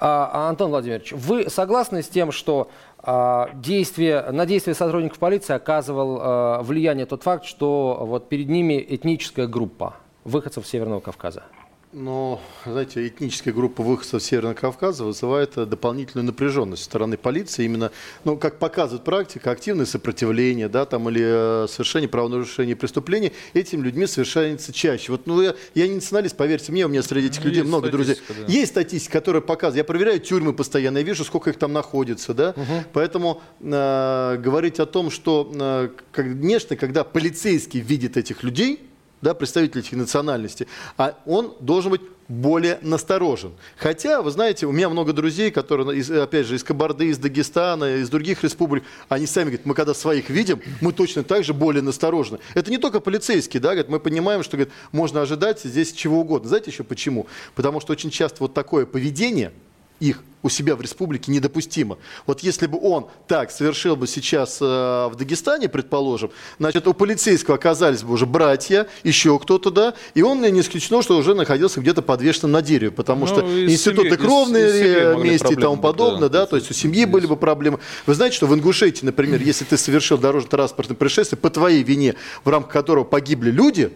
А, 0.00 0.30
а, 0.32 0.48
Антон 0.48 0.70
Владимирович, 0.70 1.10
вы 1.12 1.50
согласны 1.50 2.02
с 2.02 2.08
тем, 2.08 2.30
что 2.30 2.70
а, 2.98 3.50
действие, 3.52 4.30
на 4.30 4.46
действия 4.46 4.74
сотрудников 4.74 5.18
полиции 5.18 5.54
оказывал 5.54 6.18
а, 6.20 6.62
влияние 6.62 7.04
тот 7.04 7.24
факт, 7.24 7.44
что 7.44 7.98
вот 8.06 8.28
перед 8.28 8.48
ними 8.48 8.84
этническая 8.88 9.48
группа 9.48 9.96
выходцев 10.22 10.68
Северного 10.68 11.00
Кавказа? 11.00 11.42
Но, 11.90 12.38
знаете, 12.66 13.06
этническая 13.08 13.54
группа 13.54 13.82
выходцев 13.82 14.22
Северного 14.22 14.52
Кавказа 14.52 15.04
вызывает 15.04 15.56
э, 15.56 15.64
дополнительную 15.64 16.26
напряженность 16.26 16.82
со 16.82 16.90
стороны 16.90 17.16
полиции. 17.16 17.64
Именно, 17.64 17.92
ну, 18.24 18.36
как 18.36 18.58
показывает 18.58 19.04
практика, 19.04 19.50
активное 19.50 19.86
сопротивление, 19.86 20.68
да, 20.68 20.84
там, 20.84 21.08
или 21.08 21.64
э, 21.64 21.66
совершение 21.66 22.06
правонарушения 22.06 22.76
преступления 22.76 23.32
этим 23.54 23.82
людьми 23.82 24.06
совершается 24.06 24.70
чаще. 24.70 25.12
Вот, 25.12 25.26
ну, 25.26 25.40
я, 25.40 25.54
я 25.74 25.88
не 25.88 25.94
националист, 25.94 26.36
поверьте 26.36 26.72
мне, 26.72 26.84
у 26.84 26.90
меня 26.90 27.02
среди 27.02 27.28
этих 27.28 27.42
Ну, 27.42 27.48
людей 27.48 27.62
много 27.62 27.88
друзей. 27.90 28.16
да. 28.28 28.34
Есть 28.52 28.72
статистика, 28.72 29.14
которая 29.14 29.40
показывает. 29.40 29.78
Я 29.78 29.84
проверяю 29.84 30.20
тюрьмы 30.20 30.52
постоянно, 30.52 30.98
я 30.98 31.04
вижу, 31.04 31.24
сколько 31.24 31.48
их 31.48 31.56
там 31.58 31.72
находится, 31.72 32.34
да. 32.34 32.54
Поэтому 32.92 33.40
э, 33.60 34.36
говорить 34.38 34.78
о 34.78 34.84
том, 34.84 35.10
что, 35.10 35.50
э, 35.54 35.88
конечно, 36.12 36.76
когда 36.76 37.02
полицейский 37.02 37.80
видит 37.80 38.18
этих 38.18 38.42
людей, 38.42 38.87
да, 39.20 39.34
представитель 39.34 39.80
этих 39.80 39.92
национальностей, 39.92 40.66
а 40.96 41.18
он 41.26 41.54
должен 41.60 41.90
быть 41.92 42.00
более 42.28 42.78
насторожен. 42.82 43.52
Хотя, 43.78 44.20
вы 44.20 44.30
знаете, 44.30 44.66
у 44.66 44.72
меня 44.72 44.90
много 44.90 45.14
друзей, 45.14 45.50
которые, 45.50 45.98
из- 45.98 46.10
опять 46.10 46.46
же, 46.46 46.56
из 46.56 46.62
Кабарды, 46.62 47.06
из 47.06 47.16
Дагестана, 47.18 47.96
из 47.96 48.10
других 48.10 48.44
республик, 48.44 48.84
они 49.08 49.26
сами 49.26 49.44
говорят, 49.46 49.64
мы 49.64 49.74
когда 49.74 49.94
своих 49.94 50.28
видим, 50.28 50.60
мы 50.82 50.92
точно 50.92 51.24
так 51.24 51.42
же 51.42 51.54
более 51.54 51.82
насторожны. 51.82 52.38
Это 52.54 52.70
не 52.70 52.76
только 52.76 53.00
полицейские, 53.00 53.62
да, 53.62 53.70
говорят, 53.70 53.88
мы 53.88 53.98
понимаем, 53.98 54.42
что 54.42 54.58
говорят, 54.58 54.74
можно 54.92 55.22
ожидать 55.22 55.60
здесь 55.62 55.92
чего 55.92 56.20
угодно. 56.20 56.48
Знаете 56.48 56.70
еще 56.70 56.84
почему? 56.84 57.26
Потому 57.54 57.80
что 57.80 57.92
очень 57.92 58.10
часто 58.10 58.36
вот 58.40 58.52
такое 58.52 58.84
поведение 58.84 59.52
их 60.00 60.22
у 60.40 60.48
себя 60.48 60.76
в 60.76 60.80
республике 60.80 61.32
недопустимо. 61.32 61.98
Вот 62.24 62.40
если 62.44 62.68
бы 62.68 62.78
он 62.80 63.08
так 63.26 63.50
совершил 63.50 63.96
бы 63.96 64.06
сейчас 64.06 64.58
э, 64.60 64.64
в 64.64 65.14
Дагестане, 65.18 65.68
предположим, 65.68 66.30
значит, 66.60 66.86
у 66.86 66.94
полицейского 66.94 67.56
оказались 67.56 68.04
бы 68.04 68.12
уже 68.12 68.24
братья, 68.24 68.86
еще 69.02 69.36
кто-то, 69.40 69.72
да, 69.72 69.94
и 70.14 70.22
он 70.22 70.40
не 70.40 70.60
исключено, 70.60 71.02
что 71.02 71.16
уже 71.16 71.34
находился 71.34 71.80
где-то 71.80 72.02
подвешенным 72.02 72.52
на 72.52 72.62
дереве, 72.62 72.92
потому 72.92 73.22
Ну, 73.22 73.26
что 73.26 73.40
институты 73.40 74.10
семьей- 74.10 74.14
и 74.14 74.16
с- 74.16 74.20
кровные 74.20 74.68
и 74.68 74.70
с 74.70 74.74
семьей 74.76 75.14
могли 75.14 75.30
мести 75.30 75.52
и 75.52 75.56
тому 75.56 75.76
подобное, 75.76 76.28
да. 76.28 76.40
да, 76.40 76.46
то 76.46 76.54
есть 76.54 76.70
у 76.70 76.74
семьи 76.74 77.04
были 77.04 77.26
бы 77.26 77.36
проблемы. 77.36 77.80
Вы 78.06 78.14
знаете, 78.14 78.36
что 78.36 78.46
в 78.46 78.54
Ингушетии, 78.54 79.04
например, 79.04 79.42
если 79.42 79.64
ты 79.64 79.76
совершил 79.76 80.18
дорожно-транспортное 80.18 80.96
происшествие 80.96 81.38
по 81.40 81.50
твоей 81.50 81.82
вине, 81.82 82.14
в 82.44 82.48
рамках 82.48 82.72
которого 82.72 83.02
погибли 83.02 83.50
люди, 83.50 83.90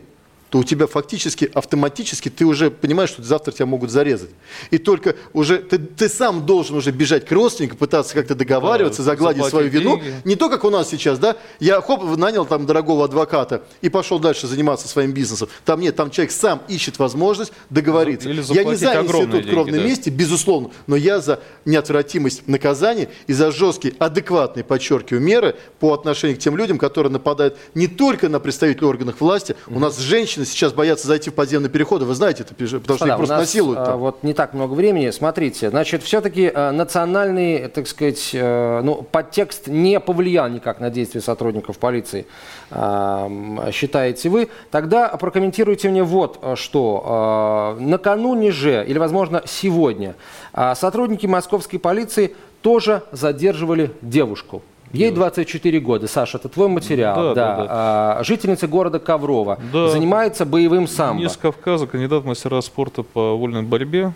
то 0.52 0.58
у 0.58 0.64
тебя 0.64 0.86
фактически 0.86 1.50
автоматически 1.54 2.28
ты 2.28 2.44
уже 2.44 2.70
понимаешь, 2.70 3.08
что 3.08 3.22
завтра 3.22 3.52
тебя 3.52 3.64
могут 3.64 3.90
зарезать. 3.90 4.28
И 4.70 4.76
только 4.76 5.16
уже 5.32 5.56
ты, 5.56 5.78
ты 5.78 6.10
сам 6.10 6.44
должен 6.44 6.76
уже 6.76 6.90
бежать 6.90 7.24
к 7.24 7.32
родственникам, 7.32 7.78
пытаться 7.78 8.12
как-то 8.12 8.34
договариваться, 8.34 9.00
Да, 9.00 9.12
загладить 9.12 9.46
свою 9.46 9.70
заплатить 9.70 9.80
вину. 9.80 9.96
деньги. 9.96 10.14
Не 10.26 10.36
то, 10.36 10.50
как 10.50 10.64
у 10.64 10.68
нас 10.68 10.90
сейчас, 10.90 11.18
да, 11.18 11.38
я 11.58 11.80
хоп, 11.80 12.04
нанял 12.18 12.44
там 12.44 12.66
дорогого 12.66 13.06
адвоката 13.06 13.62
и 13.80 13.88
пошел 13.88 14.18
дальше 14.18 14.46
заниматься 14.46 14.88
своим 14.88 15.12
бизнесом. 15.12 15.48
Там 15.64 15.80
нет, 15.80 15.96
там 15.96 16.10
человек 16.10 16.32
сам 16.32 16.60
ищет 16.68 16.98
возможность 16.98 17.54
договориться. 17.70 18.28
Или 18.28 18.42
я 18.52 18.64
не 18.64 18.74
за 18.74 19.00
институт 19.00 19.30
деньги, 19.30 19.48
кровной 19.48 19.78
да. 19.78 19.86
мести, 19.86 20.10
безусловно, 20.10 20.70
но 20.86 20.96
я 20.96 21.20
за 21.20 21.40
неотвратимость 21.64 22.46
наказания 22.46 23.08
и 23.26 23.32
за 23.32 23.52
жесткие, 23.52 23.94
адекватные, 23.98 24.64
подчеркиваю, 24.64 25.22
меры 25.22 25.56
по 25.80 25.94
отношению 25.94 26.36
к 26.36 26.40
тем 26.40 26.58
людям, 26.58 26.76
которые 26.76 27.10
нападают 27.10 27.56
не 27.74 27.86
только 27.86 28.28
на 28.28 28.38
представителей 28.38 28.86
органов 28.86 29.22
власти. 29.22 29.56
У 29.68 29.78
нас 29.78 29.98
женщины 29.98 30.41
сейчас 30.44 30.72
боятся 30.72 31.06
зайти 31.06 31.30
в 31.30 31.34
подземные 31.34 31.70
переходы. 31.70 32.04
Вы 32.04 32.14
знаете 32.14 32.42
это, 32.42 32.54
потому 32.54 32.68
что 32.68 32.78
Господа, 32.78 33.10
их 33.10 33.16
просто 33.16 33.34
нас, 33.34 33.42
насилуют. 33.42 33.78
а, 33.78 33.86
там. 33.86 34.00
вот 34.00 34.22
не 34.22 34.34
так 34.34 34.54
много 34.54 34.74
времени. 34.74 35.10
Смотрите, 35.10 35.70
значит, 35.70 36.02
все-таки 36.02 36.50
национальный, 36.50 37.68
так 37.68 37.86
сказать, 37.86 38.30
э, 38.32 38.80
ну, 38.82 39.02
подтекст 39.02 39.66
не 39.66 40.00
повлиял 40.00 40.48
никак 40.48 40.80
на 40.80 40.90
действия 40.90 41.20
сотрудников 41.20 41.78
полиции, 41.78 42.26
а, 42.70 43.30
считаете 43.72 44.28
вы. 44.28 44.48
Тогда 44.70 45.08
прокомментируйте 45.08 45.88
мне 45.88 46.02
вот 46.02 46.38
э, 46.42 46.54
что. 46.56 47.02
А, 47.04 47.76
Накануне 47.78 48.50
же, 48.50 48.84
или, 48.86 48.98
возможно, 48.98 49.42
сегодня, 49.46 50.14
а, 50.52 50.74
сотрудники 50.74 51.26
московской 51.26 51.78
полиции 51.78 52.34
тоже 52.62 53.02
задерживали 53.12 53.92
девушку. 54.00 54.62
Ей 54.92 55.10
24 55.10 55.80
года. 55.80 56.06
Саша, 56.06 56.38
это 56.38 56.48
твой 56.48 56.68
материал. 56.68 57.14
Да, 57.16 57.34
да, 57.34 57.56
да. 57.56 57.66
А, 57.68 58.24
жительница 58.24 58.66
города 58.68 58.98
Коврова. 58.98 59.58
Да. 59.72 59.88
Занимается 59.88 60.44
боевым 60.44 60.86
самбо. 60.86 61.28
С 61.28 61.36
Кавказа, 61.36 61.86
кандидат 61.86 62.24
мастера 62.24 62.60
спорта 62.60 63.02
по 63.02 63.36
вольной 63.36 63.62
борьбе. 63.62 64.12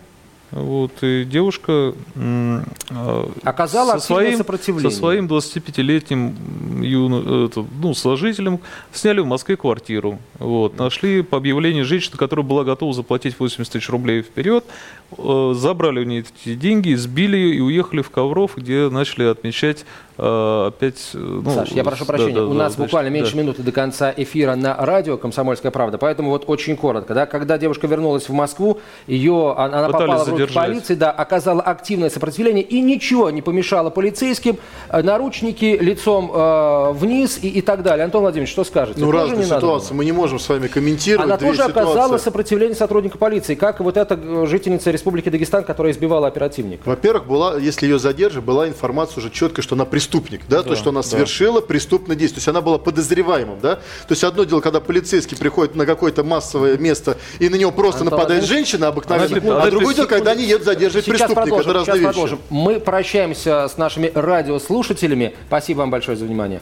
Вот, 0.49 0.91
и 1.03 1.25
девушка 1.25 1.93
а, 2.15 3.29
Оказала 3.43 3.93
со 3.93 3.99
своим, 3.99 4.37
сопротивление. 4.37 4.91
со 4.91 4.97
своим 4.97 5.27
25-летним 5.27 6.81
юно- 6.81 7.47
это, 7.47 7.65
ну, 7.81 7.93
сожителем 7.93 8.59
сняли 8.93 9.19
в 9.19 9.25
Москве 9.25 9.57
квартиру. 9.57 10.19
Вот, 10.39 10.77
нашли 10.79 11.21
по 11.21 11.35
объявлению 11.37 11.83
женщину, 11.83 12.15
которая 12.17 12.45
была 12.45 12.63
готова 12.63 12.93
заплатить 12.93 13.37
80 13.37 13.73
тысяч 13.73 13.89
рублей 13.89 14.21
вперед, 14.21 14.63
забрали 15.11 15.99
у 15.99 16.03
нее 16.03 16.25
эти 16.43 16.55
деньги, 16.55 16.93
сбили 16.93 17.37
ее 17.37 17.55
и 17.55 17.61
уехали 17.61 18.01
в 18.01 18.09
Ковров, 18.09 18.57
где 18.57 18.89
начали 18.89 19.23
отмечать 19.25 19.85
э, 20.17 20.67
опять... 20.67 21.11
э, 21.13 21.17
Ну, 21.17 21.49
Саш, 21.49 21.69
я 21.69 21.83
прошу 21.83 22.05
да, 22.05 22.13
прощения, 22.13 22.35
да, 22.35 22.45
у 22.45 22.49
да, 22.49 22.55
нас 22.55 22.73
значит, 22.73 22.87
буквально 22.91 23.09
меньше 23.09 23.33
да. 23.35 23.41
минуты 23.41 23.63
до 23.63 23.71
конца 23.71 24.13
эфира 24.15 24.55
на 24.55 24.75
радио 24.75 25.15
«Комсомольская 25.17 25.71
правда», 25.71 25.97
поэтому 25.97 26.29
вот 26.29 26.43
очень 26.47 26.75
коротко. 26.75 27.13
Да, 27.13 27.25
когда 27.25 27.57
девушка 27.57 27.87
вернулась 27.87 28.27
в 28.27 28.33
Москву, 28.33 28.79
ее, 29.05 29.53
а, 29.55 29.65
она 29.65 29.87
Пытались 29.87 29.93
попала 29.93 30.23
в 30.25 30.27
руки 30.27 30.41
задержать. 30.41 30.67
полиции, 30.67 30.95
да, 30.95 31.11
оказала 31.11 31.61
активное 31.61 32.09
сопротивление, 32.09 32.63
и 32.63 32.81
ничего 32.81 33.29
не 33.29 33.41
помешало 33.41 33.89
полицейским, 33.89 34.57
э, 34.89 35.01
наручники 35.01 35.77
лицом 35.79 36.31
э, 36.33 36.91
вниз 36.93 37.39
и, 37.41 37.47
и 37.47 37.61
так 37.61 37.81
далее. 37.81 38.03
Антон 38.03 38.23
Владимирович, 38.23 38.51
что 38.51 38.65
скажете? 38.65 38.99
Ну, 38.99 39.11
разные 39.11 39.47
надо 39.47 39.61
ситуации. 39.61 39.93
Мы 39.93 40.03
не 40.03 40.11
можем 40.11 40.37
с 40.39 40.49
вами 40.49 40.67
комментировать. 40.67 41.25
Она 41.25 41.37
тоже 41.37 41.63
оказала 41.63 42.05
ситуации. 42.05 42.25
сопротивление 42.25 42.75
сотрудника 42.75 43.17
полиции, 43.17 43.55
как 43.55 43.79
и 43.79 43.83
вот 43.83 43.95
эта 43.95 44.19
э, 44.21 44.45
жительница 44.47 44.96
Республики 44.97 45.29
Дагестан, 45.29 45.63
которая 45.63 45.93
избивала 45.93 46.27
оперативника. 46.27 46.81
Во-первых, 46.85 47.27
была, 47.27 47.57
если 47.57 47.85
ее 47.85 47.99
задержат, 47.99 48.43
была 48.43 48.67
информация 48.67 49.19
уже 49.19 49.29
четко, 49.29 49.61
что 49.61 49.75
она 49.75 49.85
преступник, 49.85 50.41
да, 50.49 50.63
то, 50.63 50.75
что 50.75 50.89
она 50.89 51.01
да. 51.01 51.07
совершила 51.07 51.61
преступное 51.61 52.15
действие. 52.15 52.37
То 52.37 52.39
есть 52.39 52.47
она 52.47 52.61
была 52.61 52.79
подозреваемым, 52.79 53.59
да. 53.61 53.75
То 53.75 54.11
есть 54.11 54.23
одно 54.23 54.43
дело, 54.43 54.59
когда 54.59 54.79
полицейский 54.79 55.37
приходит 55.37 55.75
на 55.75 55.85
какое-то 55.85 56.23
массовое 56.23 56.77
место 56.77 57.17
и 57.39 57.47
на 57.47 57.55
него 57.55 57.71
просто 57.71 58.01
Антон 58.01 58.17
нападает 58.17 58.41
Владимирович, 58.41 58.69
женщина 58.69 58.87
обыкновенная, 58.87 59.27
секунду, 59.39 59.55
а 59.55 59.63
одну 59.63 59.71
другое 59.71 59.95
дело, 59.95 60.05
когда 60.07 60.31
они 60.31 60.43
едут 60.43 60.65
задерживать 60.65 61.05
Сейчас 61.05 61.19
преступника. 61.19 61.41
продолжим, 61.41 61.69
Это 61.69 61.79
разные 61.79 61.85
сейчас 61.85 61.99
вещи. 61.99 62.13
продолжим. 62.13 62.39
Мы 62.49 62.79
прощаемся 62.79 63.67
с 63.67 63.77
нашими 63.77 64.11
радиослушателями. 64.13 65.35
Спасибо 65.47 65.79
вам 65.79 65.91
большое 65.91 66.17
за 66.17 66.25
внимание. 66.25 66.61